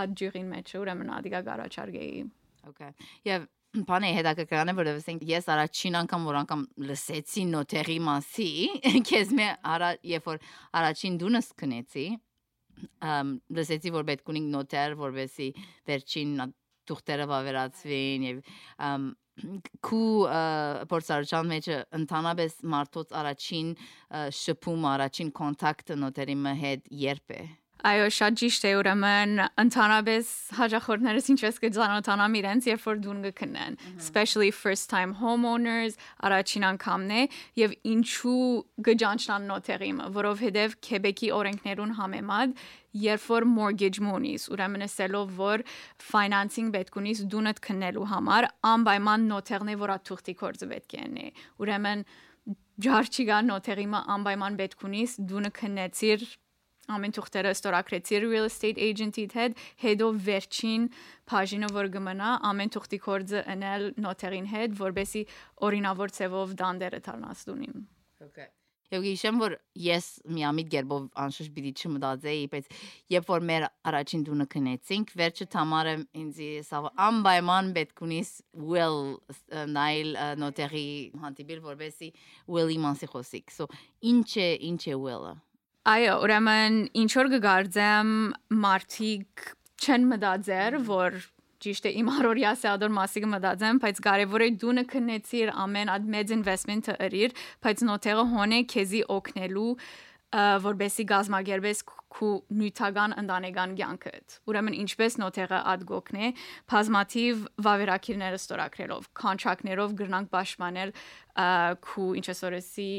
այդ 0.01 0.15
ջուրին 0.21 0.47
մեջ, 0.55 0.71
ուրեմն 0.81 1.11
ադիգա 1.19 1.41
գարաչարգեի։ 1.51 2.23
Okay։ 2.71 2.91
Եվ 3.27 3.47
բանը 3.71 4.07
հետաքրքրան 4.17 4.71
է, 4.71 4.73
որովհետև 4.75 5.01
ասենք 5.01 5.21
ես 5.29 5.45
առաջին 5.53 5.97
անգամ 6.01 6.25
որ 6.27 6.37
անգամ 6.41 6.63
լսեցի 6.89 7.43
նոթերի 7.51 7.95
մասի, 8.03 8.47
քեզ 9.07 9.31
մե 9.37 9.47
արա 9.73 9.91
երբ 10.11 10.27
որ 10.27 10.41
առաջին 10.81 11.15
դունս 11.21 11.47
քնեցի, 11.61 12.05
ըմ 13.11 13.31
լսեցի 13.59 13.93
որ 13.95 14.07
պետք 14.11 14.33
ունի 14.33 14.43
նոթեր, 14.57 14.97
որովհետեւ 14.99 15.63
վերջին 15.91 16.35
թուղթերը 16.91 17.27
վավերացվին 17.31 18.27
եւ 18.27 18.43
ըմ 18.91 19.09
քու 19.87 20.11
փորձարարության 20.91 21.49
մեջ 21.51 21.67
ընդհանրապես 22.01 22.57
մարդոց 22.75 23.13
առաջին 23.21 23.69
ը, 23.71 24.23
շփում 24.35 24.87
առաջին 24.91 25.31
կոնտակտը 25.39 25.97
նոթերի 26.03 26.35
հետ 26.65 26.91
երբ 27.07 27.35
է 27.37 27.41
Այո, 27.81 28.09
շատ 28.13 28.35
ճիշտ 28.37 28.65
է, 28.69 28.71
ուրեմն 28.77 29.31
ընդհանրապես 29.61 30.27
հաջախորդներս 30.53 31.29
ինչպես 31.33 31.55
կծանոթանամ 31.63 32.35
իրենց, 32.37 32.65
երբ 32.69 32.83
որ 32.85 32.99
դուն 33.01 33.23
կքնեն, 33.25 33.77
especially 33.97 34.51
first 34.53 34.85
time 34.91 35.15
homeowners, 35.17 35.95
առաջին 36.21 36.67
անգամն 36.69 37.13
է 37.15 37.23
եւ 37.57 37.73
ինչու 37.93 38.43
գճանչնան 38.85 39.47
նոթերիմը, 39.49 40.05
որովհետեւ 40.19 40.75
Քեբեկի 40.85 41.31
օրենքներուն 41.39 41.95
համեմատ 41.97 42.53
երբ 43.01 43.25
որ 43.33 43.47
mortgage 43.49 44.03
մունիս, 44.05 44.45
ուրեմն 44.53 44.85
ասելով 44.85 45.33
որ 45.41 45.65
financing 46.11 46.69
պետք 46.75 47.01
ունիս 47.01 47.25
դունդ 47.33 47.63
քննելու 47.65 48.07
համար, 48.13 48.49
անպայման 48.75 49.27
նոթերն 49.31 49.73
է, 49.73 49.79
որ 49.81 49.95
աթուղթի 49.97 50.37
կորձը 50.43 50.69
պետք 50.75 50.95
է 50.99 51.03
ունի։ 51.07 51.27
Ուրեմն 51.65 52.05
ջարչիգա 52.81 53.41
նոթերիմը 53.49 54.05
անպայման 54.19 54.61
պետք 54.61 54.87
ունիս 54.91 55.19
դունը 55.31 55.53
քննեցիր 55.57 56.29
ամեն 56.97 57.15
թուղթերը 57.17 57.51
ստորագրեցիր 57.57 58.27
real 58.27 58.47
estate 58.49 58.87
agent-իդ 58.87 59.35
հետ, 59.39 59.59
հետո 59.85 60.07
վերջին 60.29 60.87
բաժինը 61.31 61.73
որ 61.75 61.91
գմնա, 61.97 62.31
ամեն 62.51 62.73
թուղթի 62.77 63.01
կորձը 63.09 63.43
ընել 63.55 63.91
նոթերին 64.07 64.49
հետ, 64.55 64.79
որբեսի 64.85 65.27
օրինավոր 65.69 66.17
ցևով 66.21 66.57
դանդերը 66.63 67.05
դառնաս 67.09 67.45
դունին։ 67.51 67.85
Okay։ 68.27 68.49
Եվ 68.91 69.03
գիշեմ 69.05 69.37
որ 69.39 69.53
ես 69.79 70.05
միամիտ 70.35 70.71
գերբով 70.71 71.03
անշուշտ 71.23 71.51
պիտի 71.55 71.69
չմտածեի, 71.79 72.47
բայց 72.51 72.65
երբ 73.13 73.29
որ 73.31 73.45
մեր 73.47 73.65
առաջին 73.87 74.25
դունը 74.27 74.47
քնեցինք, 74.51 75.13
վերջը 75.21 75.47
համարը 75.53 75.93
ինձ 76.21 76.41
սա 76.67 76.81
անպայման 77.05 77.71
պետք 77.77 78.03
ունիս 78.07 78.31
will 78.73 78.99
նայլ 79.77 80.11
նոտերի 80.43 80.83
հանդիպել 81.23 81.63
որբեսի 81.69 82.11
will-ի 82.51 82.77
մասի 82.83 83.11
խոսիկ։ 83.15 83.55
So 83.55 83.69
ինչ 84.11 84.27
է 84.43 84.49
ինչ 84.73 84.81
է 84.91 84.99
will-ը։ 85.05 85.33
Այո, 85.81 86.19
ուրեմն 86.21 86.75
ինչ 86.93 87.09
որ 87.17 87.27
կգարձեմ 87.31 88.09
մարտիկ 88.53 89.45
չեն 89.81 90.03
մտածեր, 90.11 90.75
որ 90.85 91.17
ճիշտ 91.65 91.87
է 91.89 91.93
իմ 91.97 92.11
հարորյա 92.13 92.51
սեադոր 92.61 92.93
մասի 92.93 93.23
կմտածեմ, 93.23 93.79
բայց 93.81 94.01
կարևոր 94.05 94.45
է 94.45 94.49
դունը 94.61 94.83
քնեցիր 94.91 95.51
ամեն 95.63 95.91
այդ 95.95 96.05
մեծ 96.13 96.35
investment-ը 96.37 96.95
ըրիր, 97.07 97.35
բայց 97.65 97.83
նոթերը 97.89 98.27
հոնե 98.35 98.61
քեզի 98.75 99.03
օգնելու 99.17 99.73
որբեսի 100.69 101.05
գազմագերբես 101.09 101.83
քու 101.89 102.31
նյութական 102.61 103.17
ընտանեկան 103.25 103.77
կյանքդ։ 103.81 104.39
Ուրեմն 104.53 104.77
ինչպես 104.85 105.17
նոթերը 105.25 105.65
ад 105.73 105.85
գոքնե, 105.89 106.33
բազմաթիվ 106.71 107.45
վավերակիրները 107.67 108.39
ստորագրելով, 108.45 109.09
contract-ներով 109.17 109.95
գրնանք 109.97 110.31
պաշտպանել 110.37 110.93
քու 111.89 112.09
ինչպես 112.21 112.43
որեսի 112.47 112.91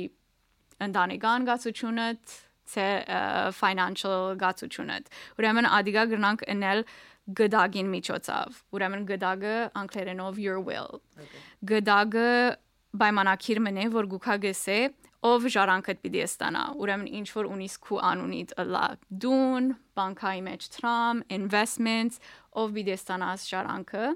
ընտանեկան 0.90 1.53
գացությունդ 1.53 2.40
ը, 2.77 3.20
financial 3.59 4.35
գացությունդ 4.42 5.11
ուրեմն 5.38 5.70
ադիգա 5.79 6.05
գրնանք 6.12 6.44
ընել 6.57 6.85
գդագին 7.38 7.92
միջոցով 7.92 8.61
ուրեմն 8.77 9.07
գդագը 9.12 9.55
անգլերենով 9.83 10.42
your 10.42 10.61
will 10.66 11.01
գդագը 11.72 12.29
պայմանակիր 13.03 13.62
մնե 13.68 13.88
որ 13.94 14.09
գուքա 14.12 14.37
գսե 14.42 14.79
ով 15.22 15.44
ժարանքդ 15.55 16.01
պիտի 16.03 16.22
ստանա 16.27 16.62
ուրեմն 16.83 17.11
ինչ 17.18 17.29
որ 17.31 17.48
ունիս 17.55 17.75
քու 17.87 17.98
անունիդ 18.09 18.55
ըլա 18.59 18.87
դուն 19.22 19.68
բանկայի 19.98 20.40
մեջ 20.48 20.66
տրամ 20.77 21.20
investments 21.37 22.18
ով 22.59 22.75
պիտի 22.77 22.94
ստանաս 22.98 23.44
ժարանքը 23.53 24.09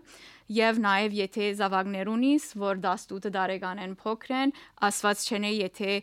եւ 0.57 0.81
նաեւ 0.83 1.15
եթե 1.21 1.47
զավակներ 1.61 2.11
ունիս 2.11 2.49
որ 2.65 2.83
18 2.89 3.31
տարեկան 3.39 3.85
են 3.87 3.95
փոքրեն 4.03 4.55
ասված 4.89 5.23
չենե 5.31 5.53
եթե 5.57 5.95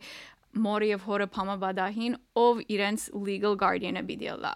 մորը 0.65 0.89
եւ 0.93 1.07
հորը 1.07 1.27
փամաբադահին 1.37 2.19
ով 2.43 2.61
իրենց 2.75 3.07
legal 3.29 3.57
guardian-ը 3.63 4.03
պիտի 4.09 4.35
լա 4.43 4.53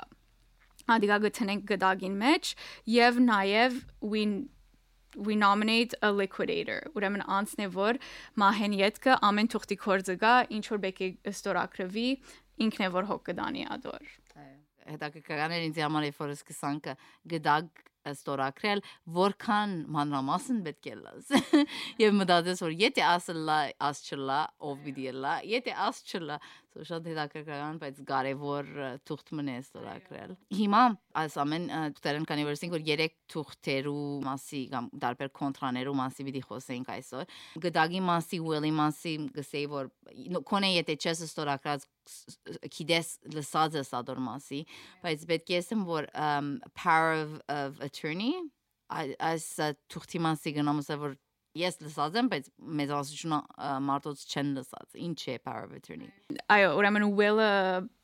ադիգա 0.96 1.18
գտնենք 1.26 1.66
գդագին 1.72 2.20
մեջ 2.22 2.54
եւ 2.98 3.20
նաեւ 3.24 3.82
we 4.12 4.24
we 5.18 5.36
nominate 5.36 5.96
a 6.02 6.12
liquidator 6.14 6.80
ուրեմն 6.94 7.26
անցն 7.38 7.64
է 7.66 7.68
որ 7.74 8.00
մահեն 8.44 8.78
յետքը 8.82 9.18
ամեն 9.30 9.50
թուղթի 9.54 9.78
կորձը 9.84 10.16
գա 10.22 10.36
ինչ 10.58 10.64
որ 10.74 10.82
բեկի 10.86 11.10
ստորակրվի 11.34 12.08
ինքն 12.68 12.88
է 12.88 12.90
որ 12.98 13.10
հոգ 13.12 13.24
կդանի 13.32 13.68
ադոր 13.78 14.16
հետաքրքրական 14.88 15.56
էր 15.58 15.68
ինձ 15.68 15.80
համար 15.84 16.08
երբ 16.08 16.22
որ 16.24 16.34
սկսանք 16.38 16.92
գդակ 17.34 17.87
ստորակրել 18.16 18.82
որքան 19.18 19.76
մանրամասն 19.96 20.62
պետք 20.68 20.90
է 20.92 20.96
լաս 21.02 21.32
եւ 22.04 22.18
մտածես 22.22 22.64
որ 22.66 22.76
եթե 22.82 23.06
ասլա 23.12 23.60
աս 23.90 24.04
չլա 24.08 24.40
ով 24.70 24.82
պիտի 24.86 25.14
լա 25.26 25.36
եթե 25.52 25.76
աս 25.88 26.04
so 26.74 26.84
շատ 26.88 27.08
հետաքրքրական 27.10 27.78
բայց 27.82 28.00
կարևոր 28.08 28.70
թուղթ 29.08 29.32
մնե 29.40 29.56
ստորակրել 29.64 30.34
հիմա 30.58 30.82
այս 31.22 31.38
ամեն 31.44 31.68
թուղթերն 31.98 32.28
քանի 32.30 32.46
որ 32.48 32.58
ասենք 32.58 32.76
որ 32.76 32.84
երեք 32.88 33.16
թուղթերու 33.34 34.04
մասի 34.28 34.62
կամ 34.74 34.90
դարբեր 35.04 35.32
կոնտրաներու 35.40 35.96
մասի 36.02 36.28
պիտի 36.28 36.44
խոսենք 36.48 36.92
այսօր 36.98 37.38
գդագի 37.68 38.02
մասի 38.10 38.42
will-ի 38.48 38.74
մասի 38.82 39.14
գսեի 39.38 39.70
որ 39.74 39.92
կոնե 40.52 40.74
եթե 40.76 40.98
չես 40.98 41.24
ստորակրած 41.28 41.88
քիդես 42.78 43.14
լսած 43.38 43.80
ես 43.82 43.94
ադոր 44.02 44.22
մասի 44.28 44.62
բայց 45.04 45.26
պետք 45.32 45.56
է 45.56 45.62
ասեմ 45.64 45.88
որ 45.88 46.12
power 46.78 47.16
of, 47.24 47.40
of 47.52 47.82
attorney 47.88 48.36
այս 48.88 49.48
թուղթի 49.92 50.22
մասի 50.24 50.54
գնամուսը 50.62 51.00
որ 51.02 51.18
ես 51.58 51.80
լսած 51.84 52.18
եմ 52.22 52.32
բայց 52.34 52.50
մեծամասնությունը 52.80 53.40
ա, 53.40 53.70
մարդոց 53.88 54.24
չեն 54.28 54.52
լսած 54.58 54.98
ինչ 55.08 55.20
է 55.34 55.38
power 55.46 55.64
of 55.68 55.78
attorney 55.78 56.10
այո 56.54 56.74
ուրեմն 56.80 57.08
will-ը 57.20 57.52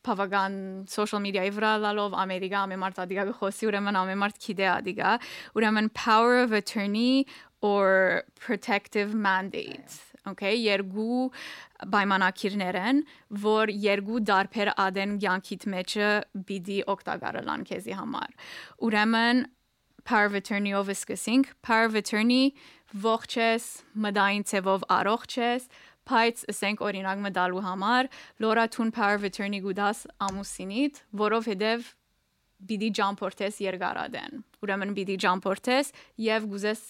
բավական 0.08 0.56
social 0.91 1.23
media-ի 1.23 1.53
վրա 1.58 1.73
լալով 1.84 2.17
ամերիկա 2.23 2.63
ամեն 2.67 2.82
մարդ 2.84 3.03
ադիգա 3.06 3.27
գխոսի 3.32 3.69
ուրեմն 3.69 3.99
ամեն 4.03 4.23
մարդ 4.23 4.41
քիդե 4.47 4.69
ադիգա 4.77 5.12
ուրեմն 5.60 5.91
power 5.99 6.39
of 6.43 6.58
attorney 6.62 7.27
or 7.62 8.23
protective 8.39 9.13
mandate 9.13 10.01
Okay, 10.23 10.53
երկու 10.56 11.34
պայմանակիրներ 11.91 12.77
են, 12.79 12.99
որ 13.43 13.71
երկու 13.84 14.21
դարբեր 14.29 14.69
ադեն 14.79 15.17
ցանկիտ 15.19 15.65
մեջը 15.73 16.12
բիդի 16.47 16.77
օգտակարելան 16.93 17.65
քեզի 17.67 17.97
համար։ 17.99 18.38
Ուրեմն 18.88 19.43
power 20.04 20.26
of 20.30 20.36
attorney 20.36 20.74
ով 20.76 20.92
սկսենք, 20.94 21.54
power 21.62 21.86
of 21.89 21.96
attorney 21.96 22.54
ողջ 22.94 23.38
ես, 23.39 23.66
մդային 24.06 24.46
ցևով 24.50 24.86
առողջ 24.94 25.36
ես, 25.39 25.68
բայց 26.10 26.46
ասենք 26.52 26.84
օրինակ 26.84 27.22
մտալու 27.26 27.63
համար 27.63 28.10
լորաթուն 28.44 28.92
power 28.94 29.18
of 29.20 29.28
attorney 29.28 29.62
գուդաս 29.63 30.06
ամուսինիդ, 30.28 31.00
որովհետև 31.24 31.88
բիդի 32.63 32.89
ջամփորտես 33.00 33.60
երկարադեն։ 33.63 34.44
Ուրեմն 34.63 34.94
բիդի 34.98 35.18
ջամփորտես 35.24 35.89
եւ 36.28 36.46
գուզես 36.54 36.84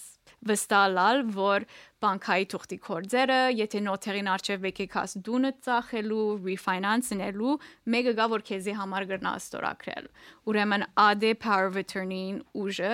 վստահալ, 0.48 1.22
որ 1.34 1.66
բանկայի 2.04 2.48
թուղթի 2.52 2.78
կորձերը, 2.84 3.40
եթե 3.56 3.82
նոթերին 3.88 4.30
արժև 4.34 4.64
բեկեկաս 4.66 5.16
դունը 5.28 5.52
ծախելու, 5.64 6.24
refinance-նելու, 6.48 7.54
մեկը 7.96 8.14
գա 8.20 8.28
որ 8.34 8.44
քեզի 8.50 8.74
համար 8.80 9.06
գրնա 9.14 9.34
ստորակրել։ 9.40 10.10
Ուրեմն 10.52 10.88
AD 11.06 11.24
power 11.44 11.70
of 11.72 11.80
attorney-ին 11.80 12.42
ուժը 12.64 12.94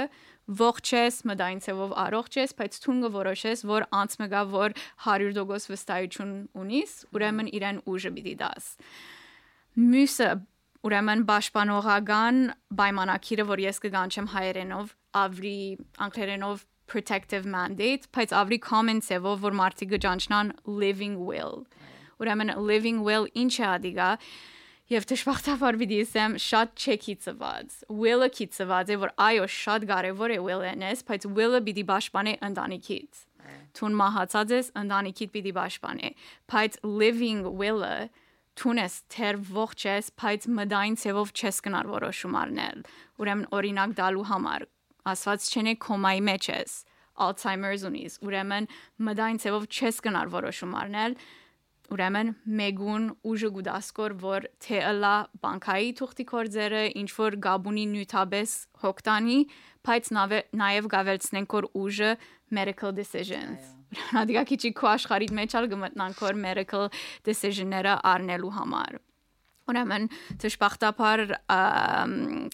ողջ 0.59 0.91
ես, 0.97 1.17
մդային 1.29 1.59
ցևով 1.65 1.91
առողջ 2.03 2.37
ես, 2.39 2.53
բայց 2.57 2.77
ցունգը 2.85 3.09
որոշես, 3.13 3.65
որ 3.69 3.85
անց 3.93 4.15
մգա 4.21 4.43
որ 4.53 4.77
100% 5.05 5.73
վստահություն 5.73 6.31
ունիս, 6.57 6.95
ուրեմն 7.13 7.51
իրեն 7.59 7.81
ուժը 7.89 8.13
պիտի 8.15 8.33
դաս։ 8.39 8.71
Մյուսը 9.89 10.29
ուրեմն 10.89 11.21
պաշտպանողական 11.29 12.41
պայմանակիրը, 12.79 13.45
որ 13.49 13.61
ես 13.67 13.81
կգանչեմ 13.83 14.29
հայերենով, 14.33 14.91
ավրի 15.19 15.59
անգլերենով 16.07 16.65
protective 16.91 17.45
mandate, 17.45 18.07
բայց 18.15 18.33
ավրի 18.41 18.59
common 18.65 19.01
ցևով, 19.05 19.43
որ 19.45 19.57
մարդիկ 19.59 19.91
գճանչնան 19.95 20.53
living 20.65 21.19
will։ 21.27 21.65
Ուրեմն 22.19 22.55
living 22.69 23.03
will 23.07 23.29
ինչ 23.33 23.53
է 23.59 23.65
ադիգա։ 23.73 24.09
Եվ 24.89 25.05
դժբախտաբար 25.11 25.75
ասեմ 26.01 26.35
շատ 26.41 26.71
չեքի 26.81 27.13
ծված։ 27.23 27.73
Will-ը 27.93 28.29
քի 28.33 28.45
ծված 28.55 28.89
է, 28.89 28.95
որ 29.03 29.11
այո, 29.25 29.43
շատ 29.55 29.85
կարևոր 29.91 30.33
է 30.33 30.39
will-ենես, 30.47 31.03
բայց 31.09 31.27
will-ը 31.37 31.59
պիտի 31.67 31.83
պաշտպանի 31.91 32.33
ընտանիքից։ 32.47 33.21
Թուն 33.77 33.99
մահացած 33.99 34.55
ես 34.55 34.71
ընտանիքիդ 34.81 35.33
պիտի 35.35 35.53
պաշտպանի։ 35.59 36.11
Բայց 36.49 36.79
living 36.89 37.45
will-ը 37.61 37.93
թունես 38.59 38.97
թեր 39.13 39.39
ողջ 39.59 39.85
ես, 39.87 40.11
բայց 40.19 40.49
մդային 40.57 40.99
ցևով 41.05 41.31
չես 41.37 41.61
կնար 41.69 41.93
որոշում 41.93 42.35
առնել։ 42.41 42.83
Ուրեմն 43.21 43.47
օրինակ 43.59 43.95
դալու 44.01 44.27
համար 44.33 44.67
ասված 45.13 45.49
չենե 45.49 45.75
կոմայի 45.87 46.23
մեջ 46.29 46.49
ես 46.53 46.77
Alzheimer's 47.19 47.83
ունիս, 47.83 48.13
ուրեմն 48.23 48.67
մդային 49.03 49.39
ցևով 49.43 49.65
չես 49.67 49.97
կնար 50.05 50.29
որոշում 50.39 50.75
առնել, 50.79 51.15
ուրեմն 51.93 52.29
մեգուն 52.59 53.07
ուժը 53.29 53.49
գուդասկոր 53.55 54.15
որ 54.21 54.45
թե 54.63 54.79
ըլա 54.91 55.13
բանկայի 55.43 55.89
թուղթի 55.99 56.25
կորձերը 56.31 56.83
ինչ 57.01 57.09
որ 57.17 57.37
գաբունի 57.45 57.85
նյութաբես 57.95 58.53
հոգտանի 58.83 59.39
բայց 59.89 60.11
նաև 60.61 60.89
գավելցնենք 60.93 61.57
որ 61.59 61.69
ուժը 61.81 62.13
medical 62.59 62.95
decisions 63.01 63.75
Նադիգա 64.13 64.43
քիչի 64.51 64.73
քո 64.77 64.89
աշխարհիդ 64.93 65.31
մեջ 65.39 65.53
ալ 65.57 65.69
գմտնանք 65.71 66.19
որ 66.27 66.41
medical 66.45 66.89
decision-ները 67.25 67.95
առնելու 68.13 68.53
համար 68.59 68.99
Ուրեմն 69.69 70.07
դժբախտաբար 70.43 71.25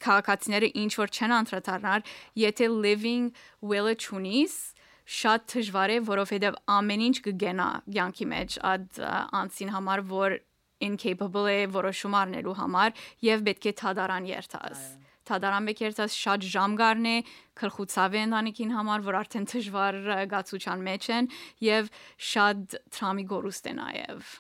քաղաքացիները 0.06 0.72
ինչ 0.86 0.92
որ 1.02 1.14
չեն 1.16 1.36
անդրադառնար, 1.40 2.10
եթե 2.46 2.72
living 2.72 3.30
will-ը 3.62 3.96
ճունիս, 4.06 4.58
շատ 5.06 5.48
դժվար 5.54 5.92
է, 5.96 5.98
որովհետև 6.10 6.60
ամեն 6.76 7.02
ինչ 7.08 7.18
կգենա 7.28 7.70
յանքի 7.94 8.28
մեջ 8.32 8.60
այդ 8.74 9.02
անցին 9.40 9.74
համար, 9.76 10.06
որ 10.10 10.38
incapable 10.86 11.48
է 11.52 11.66
որոշում 11.72 12.16
առնելու 12.20 12.56
համար 12.60 12.96
եւ 13.26 13.44
պետք 13.48 13.68
է 13.70 13.74
թադարան 13.82 14.30
երթաս։ 14.32 14.82
Թադարան 15.26 15.70
բեք 15.70 15.80
երթաս 15.82 16.16
շատ 16.22 16.44
ժամ 16.54 16.74
գարն 16.78 17.06
է, 17.10 17.16
քրխուցավ 17.58 18.18
է 18.18 18.20
ընտանիքին 18.26 18.74
համար, 18.76 19.06
որ 19.06 19.18
արդեն 19.22 19.48
դժվար 19.52 19.96
գացության 20.34 20.84
մեջ 20.86 21.08
են 21.16 21.30
եւ 21.66 21.90
շատ 22.30 22.76
տրամի 22.98 23.26
գորուստ 23.32 23.72
է 23.72 23.74
նաեւ։ 23.80 24.36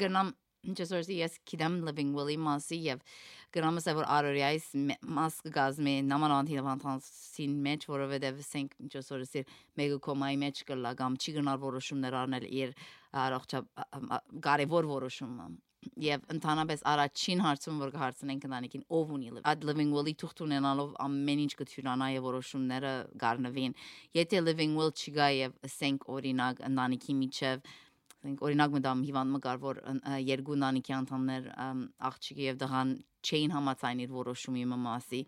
Գնամ 0.00 0.32
Ջեսորսի 0.60 1.14
ես 1.16 1.36
գիտեմ 1.48 1.76
living 1.88 2.10
will-ի 2.12 2.36
մասի 2.44 2.78
եւ 2.84 3.00
գրամս 3.56 3.86
է 3.88 3.94
որ 3.96 4.08
արորիայից 4.16 4.66
մաս 5.18 5.38
կգազմի 5.46 5.94
նամանանթի 6.10 6.58
լավանտանսին 6.58 7.54
մեջ 7.64 7.86
որովհետեւ 7.90 8.42
ասենք 8.44 8.76
ջեսորսի 8.92 9.44
մեգա 9.80 9.98
կոմայի 10.06 10.38
մեջ 10.44 10.62
կլա 10.68 10.92
կամ 11.00 11.16
չի 11.16 11.34
գնալ 11.40 11.64
որոշումներ 11.64 12.18
առնել 12.20 12.46
իր 12.60 12.76
առողջա 13.24 13.64
կարևոր 14.50 14.92
որոշումը 14.92 15.50
եւ 16.04 16.24
ընդհանրապես 16.34 16.82
առաջին 16.92 17.42
հարցում 17.44 17.76
որ 17.80 17.90
կհարցնենք 17.94 18.42
ընտանիքին 18.48 18.82
ով 18.96 19.12
ունի 19.16 19.30
այդ 19.50 19.62
living 19.68 19.94
will-ի 19.96 20.12
թուղթ 20.20 20.42
ունենալով 20.44 20.90
ամեն 21.06 21.40
ինչ 21.46 21.52
կթյուրանա 21.60 22.08
եւ 22.14 22.26
որոշումները 22.28 22.90
գառնվին 23.22 23.76
եթե 24.20 24.42
living 24.44 24.76
will 24.76 24.92
չգա 24.92 25.28
եւ 25.40 25.56
ասենք 25.70 26.04
օրինակ 26.16 26.60
ընտանիքի 26.68 27.16
միջև 27.22 27.72
ասենք 28.20 28.42
օրինակ 28.44 28.72
մտամ 28.76 29.02
հիվանդ 29.08 29.32
մկար 29.34 29.60
որ 29.60 29.78
երկու 30.28 30.56
նանիքի 30.60 30.94
անդամներ 30.96 31.46
աղջիկը 32.08 32.42
եւ 32.46 32.58
դղան 32.60 32.90
չէին 33.24 33.54
համաձայնիր 33.56 34.10
որոշումի 34.16 34.64
մասի 34.84 35.20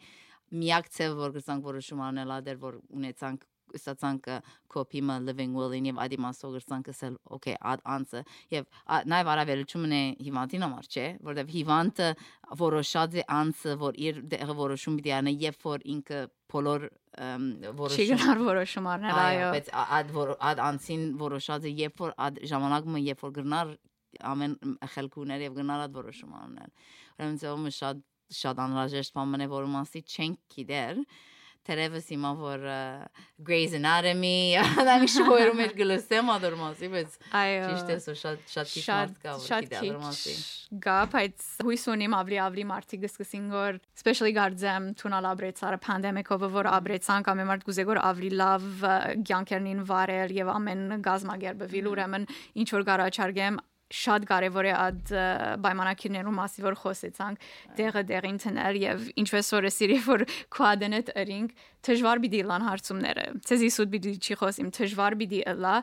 միակ 0.62 0.90
ցեվ 0.92 1.16
որ 1.22 1.32
գցանք 1.38 1.64
որոշում 1.72 2.02
անել 2.06 2.34
ադեր 2.36 2.58
որ 2.60 2.76
ունեցանք 3.00 3.46
ստացանք 3.78 4.28
կոպիմը 4.72 5.16
living 5.26 5.56
will-ին 5.56 5.88
եւ 5.90 6.00
ադի 6.04 6.18
մասով 6.24 6.56
գրցանք 6.56 6.90
ասել 6.92 7.16
okay 7.36 7.54
ad 7.72 7.82
անցը 7.96 8.22
եւ 8.54 8.68
նաեւ 9.12 9.30
արավելությունն 9.34 9.94
է 9.98 10.02
հիվանդին 10.28 10.66
համար 10.66 10.90
չէ 10.92 11.06
որովհետեւ 11.28 11.54
հիվանդը 11.56 12.08
որոշած 12.62 13.18
է 13.22 13.26
անցը 13.38 13.76
որ 13.82 14.00
իր 14.08 14.20
որոշում 14.62 14.98
պիտի 15.00 15.14
անե 15.18 15.34
եւ 15.42 15.58
որ 15.66 15.86
ինքը 15.96 16.20
բոլոր 16.52 16.86
որոշում 17.12 18.02
չի 18.02 18.06
գնար 18.12 18.42
որոշում 18.48 18.86
առնել 18.92 19.18
այո 19.22 19.48
բայց 19.52 19.72
ադ 19.82 20.12
որ 20.16 20.30
ադ 20.50 20.62
անցին 20.68 21.02
որոշած 21.22 21.66
է 21.68 21.72
երբ 21.82 22.02
որ 22.02 22.14
ադ 22.26 22.40
ժամանակը 22.52 23.02
երբ 23.08 23.24
որ 23.26 23.34
գնար 23.38 23.74
ամեն 24.32 24.54
խելքուներ 24.94 25.44
եւ 25.46 25.58
գնար 25.58 25.84
ադ 25.86 25.94
որոշում 25.98 26.32
առնել 26.42 26.72
ուրեմն 27.16 27.38
ծովը 27.42 27.72
շատ 27.78 28.02
շատ 28.32 28.62
անհրաժեշտ 28.64 29.14
բան 29.16 29.44
է 29.44 29.48
որ 29.52 29.68
մասի 29.72 30.02
չենք 30.08 30.38
գիտեր 30.56 31.02
Terevս 31.62 32.08
հիմա 32.10 32.30
որ 32.40 32.64
Grey's 33.46 33.74
Anatomy 33.78 34.58
ադամի 34.82 35.08
շոյերում 35.14 35.62
էր 35.62 35.74
գլսեմ 35.78 36.30
ադորմասի, 36.34 36.90
բայց 36.90 37.16
ճիշտ 37.22 37.92
է, 37.94 37.98
շատ 38.22 38.42
շատ 38.54 38.72
քիչ 38.72 38.84
մարդ 38.88 39.20
կա 39.22 39.34
որ 39.38 39.46
գիտի 39.52 39.78
ադորմասի։ 39.82 40.34
Գա, 40.82 40.98
բայց 41.12 41.46
հույս 41.68 41.86
ունիմ 41.94 42.16
ավելի 42.18 42.40
ավելի 42.46 42.66
մարդիկ 42.72 43.04
գսկսին 43.06 43.48
որ 43.54 43.80
especially 43.94 44.34
գարձեմ 44.38 44.90
թունալ 45.02 45.28
աբրեցարը 45.32 45.80
pandemic-ով 45.86 46.46
որ 46.58 46.70
աբրեցան 46.72 47.26
կամ 47.30 47.42
մարդ 47.52 47.66
գուզե 47.68 47.86
որ 47.92 48.02
ավելի 48.10 48.32
լավ 48.42 48.66
ցանկերնին 49.30 49.84
վարել 49.92 50.34
եւ 50.42 50.54
ամեն 50.56 50.86
գազմագերբվիլ 51.06 51.92
ուրեմն 51.92 52.26
ինչ 52.62 52.68
որ 52.72 52.88
գարաչարգեմ 52.90 53.62
շատ 53.92 54.26
կարևոր 54.30 54.68
է 54.68 54.74
այդ 54.82 55.12
պայմանակիրներու 55.64 56.34
մասի 56.38 56.64
որ 56.66 56.76
խոսեցանք 56.82 57.46
դեղը 57.78 58.02
դեղին 58.10 58.38
տնել 58.42 58.78
եւ 58.82 59.08
ինչպես 59.22 59.50
որ 59.56 59.68
սիրի 59.76 59.98
որ 60.08 60.24
քուադենետ 60.56 61.12
ըրինք 61.22 61.64
դժվար 61.88 62.22
բիդի 62.24 62.44
լան 62.52 62.66
հարցումները 62.68 63.26
ցեզի 63.48 63.72
սուտ 63.76 63.92
բիդի 63.96 64.14
չի 64.22 64.38
խոսիմ 64.42 64.70
դժվար 64.78 65.18
բիդի 65.22 65.42
ըլա 65.52 65.74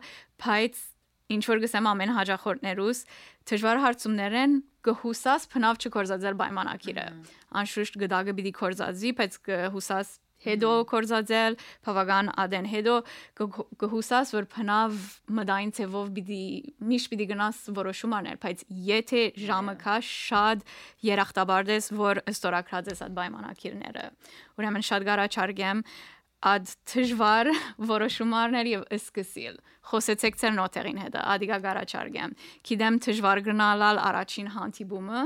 բայց 0.45 0.82
ինչ 1.30 1.43
որ 1.45 1.60
գսեմ 1.62 1.89
ամեն 1.89 2.12
հաջախորդներուս 2.15 3.04
դժվար 3.50 3.82
հարցումներ 3.84 4.38
են 4.39 4.56
կհուսաս 4.88 5.45
փնավ 5.54 5.84
չկորզածել 5.84 6.38
պայմանակիրը 6.39 7.06
անշուշտ 7.62 8.00
գդագը 8.04 8.34
բիդի 8.39 8.54
կորզածի 8.60 9.12
բայց 9.19 9.38
կհուսաս 9.50 10.13
հետո 10.45 10.71
կորզածել, 10.89 11.58
բավական 11.88 12.32
ադեն. 12.43 12.67
Հետո 12.73 12.95
կհուսաս 13.84 14.34
որ 14.38 14.47
փնավ 14.54 14.99
մդային 15.39 15.73
ցևով 15.80 16.12
պիտի 16.19 16.43
միշտ 16.91 17.12
պիտի 17.13 17.28
գնաս 17.34 17.63
որոշում 17.80 18.15
անել, 18.19 18.39
բայց 18.43 18.63
եթե 18.89 19.23
ժամը 19.45 19.75
կա 19.84 19.97
շատ 20.10 20.63
երախտաբար 21.10 21.73
ես 21.75 21.91
որ 21.99 22.23
ստորակրած 22.34 22.93
ես 22.93 23.04
այդ 23.08 23.17
պայմանակիրները։ 23.19 24.06
Ուրեմն 24.60 24.88
շատ 24.89 25.10
գարաչարգեմ 25.10 25.84
ад 26.39 26.69
դժվար 26.88 27.49
որոշումարներ 27.89 28.67
եւ 28.71 28.84
սկսիլ 28.95 29.58
խոսեցեք 29.89 30.38
ցեր 30.39 30.54
նոթերին 30.56 30.99
հետ 31.02 31.15
ադիգա 31.19 31.58
գարաչարգեմ 31.65 32.34
գիտեմ 32.69 32.97
դժվար 33.04 33.41
գնալալ 33.47 34.02
առաջին 34.06 34.49
հանդիպումը 34.56 35.23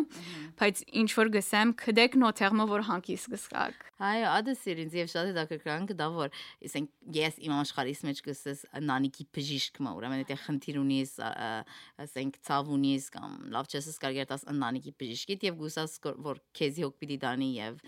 բայց 0.62 0.84
ինչ 1.04 1.10
որ 1.20 1.32
գսեմ 1.36 1.74
քդեք 1.84 2.18
նոթերմը 2.24 2.68
որ 2.72 2.86
հանկի 2.90 3.18
սկսակ 3.20 3.84
այո 4.04 4.30
ադը 4.34 4.56
սիրինց 4.62 4.96
եւ 5.00 5.12
շատ 5.14 5.30
հետաքրքրան 5.32 5.88
կդա 5.92 6.08
որ 6.16 6.40
ասենք 6.70 6.90
ես 7.18 7.38
իմ 7.44 7.54
աշխարհիս 7.60 8.02
մեջ 8.08 8.22
գսես 8.30 8.64
նանիկի 8.90 9.28
բժիշկը 9.38 9.94
ուրեմն 9.94 10.24
եթե 10.24 10.38
խնդիր 10.44 10.80
ունիս 10.84 11.14
ասենք 12.04 12.40
ցավ 12.48 12.72
ունիս 12.78 13.10
կամ 13.14 13.38
լավ 13.54 13.70
չես 13.74 14.00
կարելի 14.04 14.26
դաս 14.34 14.48
նանիկի 14.64 14.96
բժիշկիդ 15.04 15.46
եւ 15.50 15.62
գուսաս 15.64 16.00
որ 16.30 16.42
քեզի 16.58 16.88
հոգ 16.88 16.98
պիտի 17.04 17.20
դանի 17.24 17.50
եւ 17.60 17.80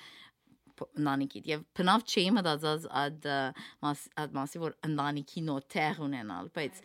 ընտանիքիդ 0.85 1.47
եւ 1.51 1.63
բնավ 1.77 2.03
չի 2.09 2.23
մտածած 2.35 2.85
այդ 3.01 3.27
այդ 3.85 4.35
մասի 4.35 4.61
որ 4.63 4.75
ընտանիքի 4.89 5.43
նոթեր 5.49 6.01
ունենալ 6.05 6.51
բայց 6.57 6.81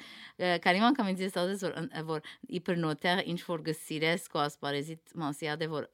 քանի 0.67 0.83
անգամ 0.91 1.11
ինձ 1.13 1.25
ասած 1.29 1.65
որ 1.67 1.77
որ 2.11 2.31
իբր 2.61 2.81
նոթեր 2.85 3.23
ինչ 3.35 3.41
որ 3.49 3.65
գսիրես 3.71 4.27
կո 4.35 4.43
ասպարեզիտ 4.47 5.15
մասի 5.25 5.51
ադե 5.57 5.71
որ 5.75 5.91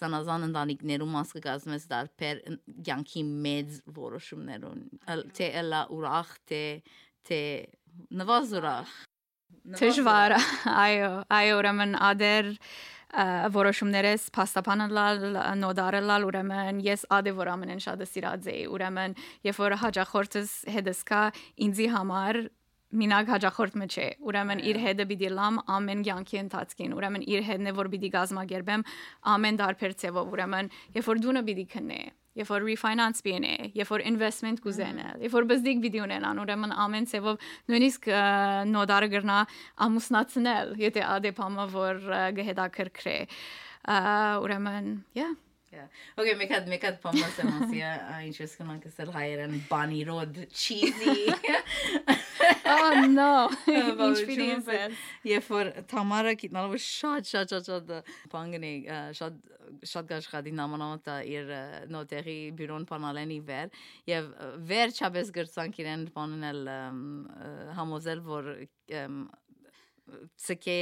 զանազան 0.00 0.48
ընտանիքներում 0.50 1.14
մաս 1.18 1.34
կգազմես 1.38 1.86
դարբեր 1.94 2.42
յանքի 2.90 3.26
մեծ 3.50 3.78
որոշումներուն 4.00 4.82
թե 5.40 5.52
լա 5.70 5.84
ուրախ 5.98 6.34
թե 6.50 6.64
թե 7.30 7.40
նվազուրախ 8.20 8.98
Դժվար 9.60 10.32
այո 10.72 11.10
այո 11.36 11.56
ուրեմն 11.58 11.92
ադեր 12.08 12.46
որոշումներս 13.10 14.28
փաստաբանելալ 14.36 15.24
նոդարելալ 15.60 16.26
ուրեմն 16.28 16.78
ես 16.84 17.08
ադե 17.16 17.32
որ 17.40 17.50
ամենեն 17.56 17.82
շատը 17.82 18.06
սիրած 18.06 18.48
էի 18.54 18.62
ուրեմն 18.70 19.16
երբ 19.48 19.60
որ 19.64 19.76
հաջախորդս 19.82 20.52
հետս 20.76 21.02
կա 21.10 21.22
ինձի 21.66 21.88
համար 21.96 22.40
մինակ 23.00 23.28
հաջախորդ 23.30 23.76
մեջ 23.82 23.96
է 24.02 24.06
ուրեմն 24.30 24.62
իր 24.70 24.78
հետը 24.82 25.04
պիտի 25.10 25.28
լամ 25.34 25.58
ամեն 25.74 26.00
կյանքի 26.06 26.40
ընթացքին 26.40 26.94
ուրեմն 26.98 27.26
իր 27.34 27.44
հետն 27.50 27.70
է 27.70 27.74
որ 27.76 27.90
պիտի 27.92 28.10
գազմագերբեմ 28.14 28.86
ամեն 29.34 29.60
դարբեր 29.60 29.94
ցևով 30.02 30.32
ուրեմն 30.34 30.72
երբ 30.98 31.10
որ 31.10 31.22
դունը 31.26 31.44
պիտի 31.50 31.66
քննե 31.74 32.00
երբ 32.38 32.50
որ 32.50 32.64
refinance 32.68 33.24
բինե, 33.26 33.54
երբ 33.74 33.90
որ 33.90 34.04
investment 34.06 34.62
կուզենը, 34.64 35.08
երբ 35.24 35.34
որ 35.34 35.48
բզդիկ 35.50 35.82
վիդեո 35.84 36.06
ունենան, 36.06 36.40
ուրեմն 36.44 36.74
ամեն 36.86 37.08
ցևով 37.10 37.46
նույնիսկ 37.72 38.08
նոդարը 38.70 39.10
գրնա 39.16 39.38
ամուսնացնել, 39.86 40.74
եթե 40.86 41.06
ադեպամը 41.10 41.68
որ 41.74 42.02
գհետակրքրե։ 42.38 43.16
Ուրեմն, 44.46 44.92
yeah. 45.18 45.38
Okay, 46.18 46.34
մեկ 46.34 46.50
հատ 46.50 46.64
մեկ 46.66 46.84
հատ 46.88 46.96
բամասը 47.04 47.44
մասի, 47.46 47.82
ինչպես 48.26 48.56
կնանք 48.58 48.88
ասել 48.90 49.12
հայերեն 49.14 49.54
բանիրոդ 49.70 50.40
cheesy։ 50.50 51.30
Oh 52.70 53.06
no։ 53.10 53.30
Ինչ 53.70 53.94
Բարություն 53.98 54.28
պիտի 54.30 54.48
ասես։ 54.56 54.68
ասես։ 54.74 55.06
Երբ 55.30 55.48
որ 55.54 55.70
Թամարը 55.90 56.34
գիտնալով 56.42 56.76
շատ 56.86 57.30
շատ 57.30 57.54
շատ 57.54 57.70
շատ 57.70 57.92
բանգնի 58.34 58.72
շատ 59.20 59.40
շատ 59.86 60.08
գաշխատի 60.10 60.52
նամանամտա 60.58 61.16
իր 61.30 61.52
նոտերի 61.94 62.38
բյուրոն 62.58 62.86
բանալենի 62.90 63.38
վեր 63.50 63.76
եւ 64.10 64.30
վերջապես 64.70 65.30
գրցանք 65.36 65.78
իրեն 65.84 66.06
բանել 66.16 66.62
համոզել 67.78 68.24
որ 68.26 68.50
սկե 70.40 70.76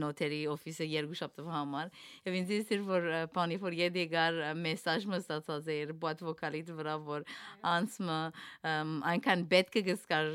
նոտերի 0.00 0.40
օֆիսը 0.52 0.88
երկու 0.92 1.18
շաբթվա 1.20 1.52
համար 1.56 1.92
եւ 2.28 2.38
ինձ 2.40 2.52
իսիր 2.58 2.82
որ 2.88 3.08
բանի 3.36 3.58
որ 3.62 3.76
եդի 3.78 4.04
գար 4.12 4.40
մեսաժ 4.62 5.06
մստացած 5.12 5.70
էր 5.76 5.94
բոտ 6.02 6.24
վոկալիտ 6.28 6.72
վրա 6.80 6.96
որ 7.06 7.26
անցմը 7.72 8.18
այնքան 9.12 9.46
պետք 9.52 9.78
է 9.82 9.84
գսկար 9.90 10.32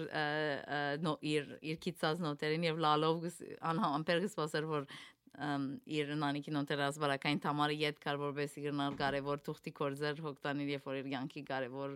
նո 1.08 1.18
իր 1.34 1.54
իր 1.74 1.84
կիցած 1.88 2.24
նոտերին 2.28 2.68
եւ 2.72 2.82
լալով 2.88 3.30
անհամբեր 3.74 4.26
գսպասեր 4.28 4.72
որ 4.74 4.90
իր 5.38 6.14
նանիքի 6.18 6.52
նոտերաս 6.56 6.96
բարակային 7.02 7.42
թամարը 7.44 7.76
իդ 7.78 8.00
կար 8.02 8.18
որբեսի 8.24 8.64
գնալ 8.64 8.96
կարևոր 8.98 9.42
թուղթի 9.46 9.74
կորձեր 9.78 10.22
հոգտանիր 10.26 10.72
երբ 10.74 10.88
որ 10.90 10.98
իր 10.98 11.10
յանքի 11.14 11.44
կարևոր 11.52 11.94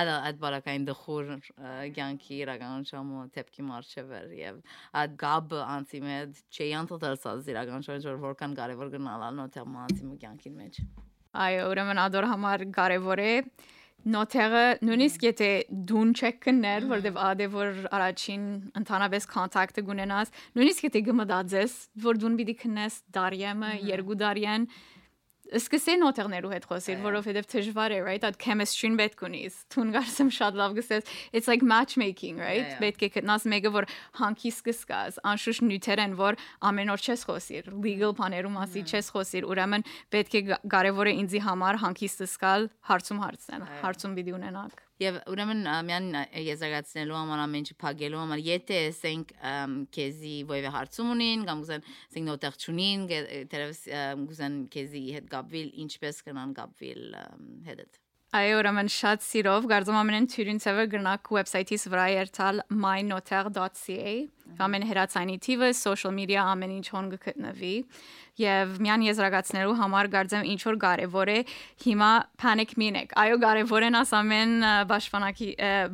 այդ 0.00 0.10
այդ 0.12 0.40
բարակային 0.42 0.84
դխուր 0.90 1.32
յանքի 1.96 2.36
իրականությամբ 2.42 3.32
թեփքի 3.38 3.66
մարշևեր 3.72 4.34
եւ 4.42 4.60
այդ 5.02 5.16
գաբը 5.24 5.62
անցի 5.72 6.02
մեծ 6.04 6.42
չի 6.52 6.68
անտոտալսած 6.82 7.52
իրականությամբ 7.56 8.10
որ 8.12 8.22
որքան 8.28 8.58
կարևոր 8.60 8.92
գնալ 8.98 9.28
նոտեր 9.40 9.72
մանցի 9.78 10.12
յանքին 10.28 10.60
մեջ 10.60 10.82
Այո, 11.32 11.68
ուրեմն 11.72 11.96
ադոր 11.96 12.26
համար 12.28 12.62
կարևոր 12.76 13.20
է 13.24 13.32
նոթերը 14.02 14.62
նույնիսկ 14.82 15.24
եթե 15.28 15.48
դուն 15.90 16.08
չեք 16.18 16.38
կներ, 16.46 16.86
որտեվ 16.90 17.18
ադե 17.26 17.46
որ 17.52 17.76
առաջին 17.98 18.46
ընդհանրապես 18.80 19.28
կոնտակտը 19.34 19.84
գունենաս, 19.90 20.32
նույնիսկ 20.58 20.88
եթե 20.88 21.02
գմդածես, 21.08 21.76
որ 22.06 22.20
դուն 22.22 22.38
պիտի 22.40 22.56
կնես 22.64 22.98
դարյեմը, 23.14 23.70
երկու 23.92 24.18
դարյան, 24.22 24.66
սկսե 25.58 25.94
նոթերներու 26.00 26.52
հետ 26.52 26.66
խոսել, 26.70 27.00
որովհետև 27.04 27.48
դժվար 27.52 27.94
է, 27.96 27.98
right? 28.06 28.24
Այդ 28.28 28.38
chemistry-ն 28.42 28.98
պետք 29.00 29.24
ունիս։ 29.28 29.56
Թուն 29.72 29.92
գարսեմ 29.96 30.30
շատ 30.36 30.58
լավ 30.60 30.76
գսես, 30.78 31.10
it's 31.32 31.50
like 31.50 31.64
matchmaking, 31.66 32.40
right? 32.40 32.76
Պետք 32.82 33.04
է 33.06 33.10
գտնաս 33.18 33.46
մեկը, 33.52 33.72
որ 33.76 33.88
հանքի 34.20 34.52
սկսկաս, 34.52 35.20
անշուշտ 35.32 35.66
նյութեր 35.68 36.04
են, 36.06 36.16
որ 36.22 36.38
ամեն 36.72 36.94
օր 36.96 37.04
չես 37.06 37.26
խոսիր, 37.28 37.72
legal 37.84 38.16
բաներու 38.22 38.54
մասի 38.56 38.84
չես 38.92 39.12
խոսիր, 39.16 39.48
ուրեմն 39.52 39.86
պետք 40.12 40.38
է 40.40 40.44
կարևոր 40.72 41.12
է 41.12 41.16
ինձի 41.22 41.44
համար 41.48 41.82
հանքիստը 41.82 42.30
սկալ 42.32 42.70
հարցում 42.92 43.22
հարցնել, 43.26 43.68
հարցում 43.82 44.16
պիտի 44.18 44.36
ունենաք։ 44.40 44.80
Եվ 45.02 45.18
ուրեմն 45.32 45.62
միան 45.88 46.08
եզրակացնելու 46.46 47.18
համար 47.18 47.42
ամեն 47.46 47.62
ինչ 47.62 47.76
փակելու 47.82 48.20
համար 48.22 48.44
եթե 48.46 48.78
ասենք 48.90 49.34
քեզի 49.96 50.36
ոյվե 50.52 50.72
հարցում 50.76 51.12
ունին 51.16 51.46
կամ 51.48 51.64
ուզեն 51.66 51.86
ասենք 51.88 52.30
նոտեղ 52.30 52.60
ճունին 52.66 53.04
դերևս 53.10 53.82
ուզեն 54.28 54.62
քեզի 54.76 55.04
հետ 55.18 55.28
գապվել 55.36 55.74
ինչպես 55.86 56.24
կնան 56.28 56.56
գապվել 56.60 57.04
հետդ 57.70 58.01
Այո, 58.32 58.52
ուրեմն 58.62 58.88
շատ 58.88 59.24
սիրով 59.26 59.66
գարձում 59.68 59.96
ամենեն 59.98 60.26
թյուրին 60.32 60.60
ծավը 60.64 60.84
գրնակ 60.94 61.28
վեբսայթից 61.36 61.82
վրա 61.92 62.04
երթալ 62.12 62.60
mynoter.ca 62.72 64.14
ամեն 64.62 64.84
հերացանի 64.88 65.34
թիվը, 65.44 65.68
social 65.76 66.14
media 66.16 66.44
ամեն 66.48 66.72
ինչ 66.78 66.86
հոն 66.94 67.10
գտնվի 67.12 67.72
եւ 68.40 68.72
միան 68.84 69.04
եզրակացնելու 69.04 69.74
համար 69.80 70.08
գարձեմ 70.14 70.46
ինչ 70.52 70.60
որ 70.64 70.78
կարեւոր 70.84 71.30
է 71.32 71.36
հիմա 71.84 72.10
panic 72.40 72.72
մինեք 72.80 73.12
այո 73.22 73.36
կարեւոր 73.42 73.86
են 73.88 73.98
աս 74.00 74.12
ամեն 74.18 74.54
բաշխանակի 74.92 75.48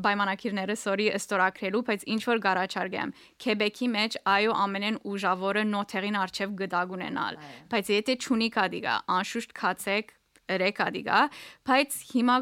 պայմանակիրները 0.06 0.76
սորի 0.78 1.08
ստորակրելու 1.18 1.82
բայց 1.90 2.06
ինչ 2.14 2.22
որ 2.28 2.42
գարաչարգեմ 2.46 3.14
քեբեկի 3.42 3.90
մեջ 3.98 4.18
այո 4.38 4.54
ամենեն 4.68 5.00
ուժավորը 5.14 5.66
նոթերին 5.74 6.20
արչեվ 6.22 6.54
գդագ 6.62 6.94
ունենալ 6.98 7.42
բայց 7.74 7.92
եթե 7.98 8.18
ճունի 8.28 8.50
կադիգա 8.58 8.94
անշուշտ 9.18 9.58
քացեք 9.58 10.17
երեք 10.48 10.80
ադիգա 10.86 11.20
բայց 11.68 11.98
հիմա 12.14 12.36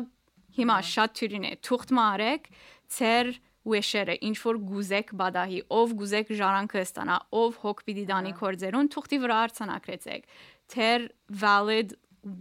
հիմա 0.56 0.78
շատ 0.92 1.16
թյուրին 1.20 1.46
է 1.50 1.52
թուղթ 1.66 1.92
մարեք 1.98 2.48
ծեր 2.96 3.32
ուեշերը 3.66 4.16
ինչ 4.28 4.36
որ 4.46 4.58
գուզեք 4.70 5.12
բադահի 5.20 5.60
ով 5.76 5.94
գուզեք 6.00 6.32
ժարանքը 6.40 6.82
ստանա 6.86 7.16
ով 7.42 7.60
հոգ 7.64 7.82
պիտի 7.88 8.04
դանի 8.10 8.32
կորձերուն 8.40 8.90
թուղթի 8.94 9.18
վրա 9.26 9.38
արցանակրեցեք 9.46 10.28
թեր 10.74 11.06
valid 11.42 11.96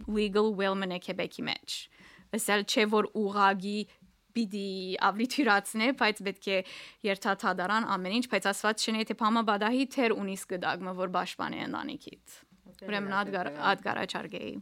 legal 0.09 0.53
will 0.59 0.77
մնե 0.81 1.01
Quebec-ի 1.07 1.45
մեջ 1.49 1.77
ասել 2.37 2.65
չէ 2.69 2.85
որ 2.93 3.09
ուղագի 3.21 3.79
պիտի 4.35 4.69
ավելի 5.07 5.27
թյուրացնե, 5.31 5.89
բայց 5.99 6.21
պետք 6.27 6.47
է 6.51 6.57
երթաթադարան 7.07 7.87
ամեն 7.95 8.15
ինչ, 8.19 8.25
բայց 8.33 8.47
ասված 8.51 8.83
չնե 8.83 9.05
թե 9.09 9.17
փամա 9.21 9.43
բադահի 9.49 9.85
թեր 9.95 10.15
ունիս 10.19 10.43
գդագմը, 10.51 10.95
որ 10.99 11.13
պաշտպանի 11.15 11.61
ընտանիքից։ 11.69 12.39
Ուրեմն 12.89 13.15
ադգար 13.21 13.51
ադգարաչարգեի։ 13.71 14.53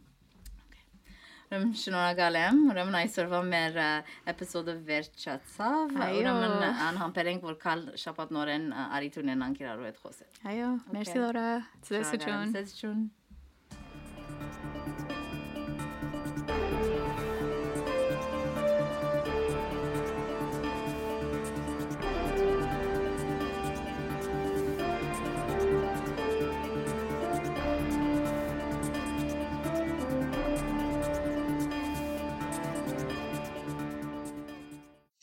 Ուրեմն 1.54 1.74
շնորհակալ 1.78 2.36
եմ։ 2.40 2.56
Ուրեմն 2.72 2.96
այսօրվա 2.98 3.38
մեր 3.46 3.76
էպիզոդը 4.32 4.74
վերջացավ։ 4.88 5.94
Ուրեմն 6.18 6.66
անհամբերենք 6.88 7.46
որ 7.46 7.58
կալ 7.62 7.86
շաբաթ 8.04 8.34
նորեն 8.34 8.68
արիտ 8.84 9.18
ունենանք 9.22 9.60
իրարու 9.62 9.90
հետ 9.90 10.00
խոսել։ 10.02 10.40
Այո, 10.50 10.70
մերսի 10.98 11.20
լորա։ 11.22 11.50
Ցտեսություն։ 11.86 12.56
Ցտեսություն։ 12.58 13.04